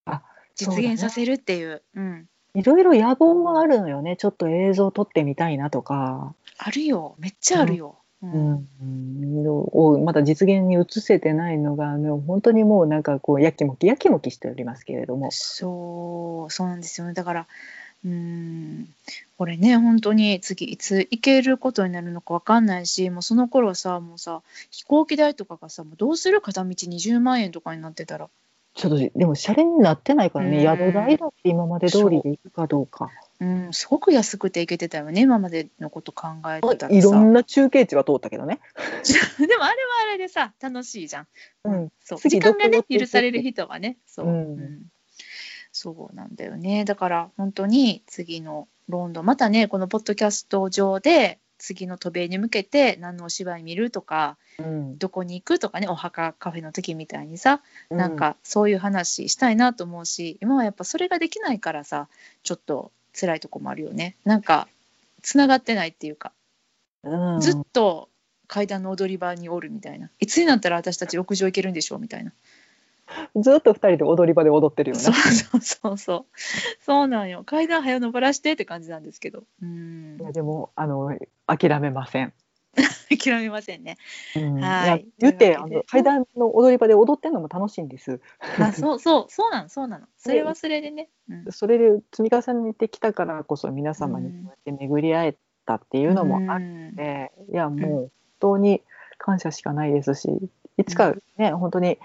[0.06, 0.22] あ
[0.54, 4.16] 実現させるっていううん、いろいろ野望があるのよね。
[4.16, 7.16] ちょっと映像撮ってみたいなとか、あるよ。
[7.18, 8.68] めっちゃあるよ、ううん。
[8.80, 9.46] ん。
[9.46, 13.02] をまだ実現に移せてないのが、ね、本当にもうなん。
[13.02, 16.80] かこうやきもきやきもきしておりますけれどもそうそうなん。
[16.80, 17.46] ですよねだから
[18.06, 18.88] うん。
[19.36, 28.28] これね本当に次いつ行けることになるのか分かんないしもうその頃さもうさ飛行機代とかがさもうどうする片道20万円とかになってたら。
[28.74, 33.10] ちょっとでもシャレになってないからね、うん宿代だって今まで通りで行くかどうか。
[33.40, 36.98] うん、すごく安くて行けてたよね今までのこと考えてたらさ。
[36.98, 38.60] いろんな中継地は通ったけどね、
[39.38, 41.26] でもあれはあれでさ楽しいじゃん、
[41.64, 42.18] うん、そう。
[42.18, 44.82] 次時間がね許される人はねそう、うん
[45.78, 46.86] そうなんだよね。
[46.86, 54.96] だから本当に次のロンドンまたねこのポッドキャスト上で次の渡米に向けて何のお芝居見るとかうん。
[54.96, 57.60] どこに行くとかねお墓カフェの時みたいにさ
[57.90, 62.08] なんかそういう話したいなと思うし今はやっぱそれができないからさ
[62.42, 64.16] ちょっと辛いとこもあるよね。
[64.24, 64.68] なんか
[65.20, 66.32] つながってないっていうか。
[67.02, 67.40] うん。
[67.40, 68.08] ずっと
[68.48, 70.08] 階段の踊り場におるみたいな。
[70.20, 72.32] いつになったら私たち屋上行けるんでしょうみたいな
[73.36, 75.02] ずっと二人で踊り場で踊ってるよね。
[75.02, 76.24] そうそうそうそう。
[76.80, 77.44] そうなんよ。
[77.44, 79.44] 階段早登らしてって感じなんですけど。
[79.62, 80.16] うん。
[80.20, 82.32] いやでもあの諦めません。
[83.08, 83.96] 諦めませんね。
[84.36, 84.60] うん。
[84.60, 84.88] はい。
[84.88, 88.20] や言ってあの階段の踊り場で踊ってるのも楽しいんです。
[88.60, 90.06] あそうそうそうなのそうなの。
[90.16, 96.96] それはそれでね、うん、それで積み重ねてきたからこそ皆様にこうやって巡り会えたっていうのもあっうん。
[96.96, 98.82] て、いやもう本当に
[99.18, 100.28] 感謝しかないですし
[100.78, 101.98] いつかね、本当に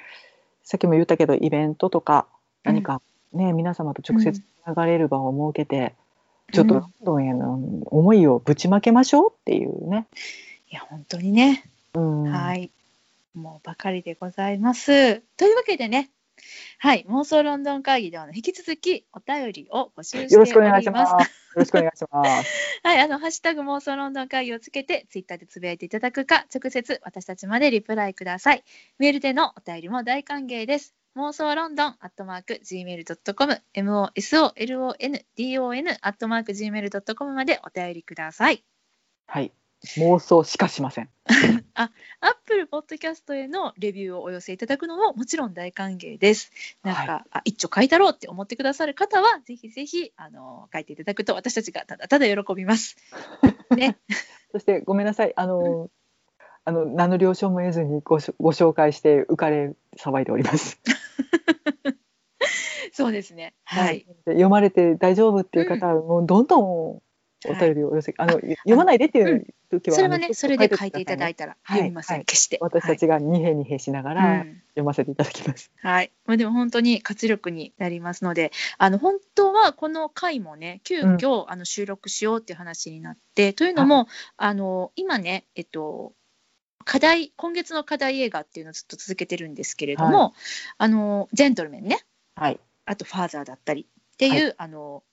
[0.64, 2.28] さっきも言ったけどイベントとか
[2.64, 3.01] 何か
[3.34, 5.93] ね、皆様と直接つながれる場を設けて、
[6.51, 7.53] ちょっとロンドンへの
[7.86, 10.07] 思いをぶちまけましょうっていうね。
[10.70, 12.70] いや本当にね、うん、はい。
[13.34, 15.22] もうばかりでございます。
[15.38, 16.09] というわけでね
[16.79, 21.03] はい、妄想ロンドン会議では引き続きお便りを募集してよろおりしくお願いしま。
[21.03, 21.32] ますす。
[21.55, 22.79] よろしくお願いします。
[22.84, 28.63] はい、あの、ハッシュタグ妄想ロンドン会議をつけて、ツイッターでつぶやいていただくか、直接私たちまでリプライください。
[28.97, 30.95] メールでのお便りも大歓迎です。
[31.15, 38.63] 妄想ロンドンアットマーク Gmail.com、MOSOLONDON アットマーク Gmail.com までお便りください。
[39.27, 39.53] はい。
[39.97, 41.09] 妄想しかしません。
[41.73, 41.89] アッ
[42.45, 46.51] プルポッドキャストへのレビューをお寄せいただくのももちろん大歓迎です。
[46.84, 52.97] なんか、はあ一丁書いたろうって思ってくださる方は、ぜひぜひあの書いていただくと私たちがただただ喜びます。
[53.75, 53.97] ね、
[54.51, 55.34] そしてごめんなさい。
[55.36, 55.89] あの、
[56.63, 60.79] あの名の了承も得ずにごしご紹介して浮かれ騒いでおります。
[62.93, 63.55] そうですね。
[63.63, 64.05] はい。
[64.25, 67.01] で読まれて大丈夫っていう方はもうどんどん
[67.48, 71.78] お便りをお寄せ、あの読まないでっていう時は、それはね、それで書いていただいてたらはい。
[71.78, 72.26] 読みません、はい。
[72.26, 72.58] 決して。
[72.62, 74.16] 私たちが二平二平しながはい。
[74.16, 75.70] らうん読ませていただきます。
[75.82, 86.14] はい、まあでも本当に活力になりますので、あの本当はこの回もね、急遽、あの収録しようっていう話になって、というのも、あの今ね、えっと、
[86.86, 90.34] 課題、今月の課題映画っていうのをずっと続けてるんですけれども、
[90.78, 92.00] あのジェントルメンね、
[92.36, 92.60] はい。
[92.86, 95.04] あとファーザーだったりっていう、あの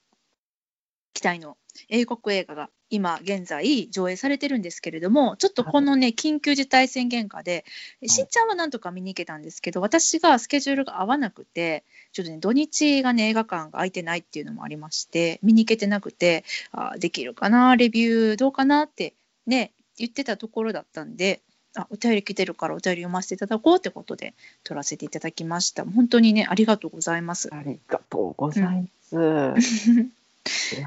[1.14, 1.57] 期待の
[1.89, 7.64] 英国映画が今現在上映されてるんですけれどもちょっとこのね緊急事態宣言下で
[8.01, 19.14] いしんちゃんはなんとか見に行けたんですけど私がスケジュールが合わなくてちょっとね土日がね映画館が空いてないっていうのもありまして見に行けてなくてあできるかなレビューどうかなって
[19.47, 21.43] ね言ってたところだったんで
[21.76, 27.53] あお便り来てるからお便り読ませていただこうってことで撮らせていただきました本当にねありがとうございます。
[27.53, 29.16] ありがとうございます。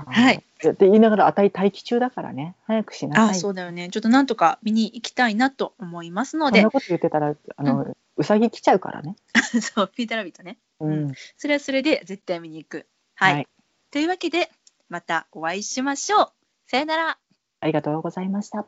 [0.08, 0.51] はいいや。
[0.70, 3.30] って言いながら、あたい待機中だからね、早くしなさい。
[3.32, 3.90] あそうだよね。
[3.90, 9.16] ちょっとなんとか見に行きたいなと思いますの そんでなこと言ってたら、あの、うさぎ来ちゃうからね。
[9.62, 10.58] そうピーターラビットね。
[10.80, 11.14] うん。
[11.38, 12.88] それはそれで絶対見に行く。
[13.16, 13.48] はい、はい。
[13.92, 14.52] というわけで
[14.90, 16.32] またお会いしましょう。
[16.68, 17.18] さよなら。
[17.60, 18.68] ありがとうございました。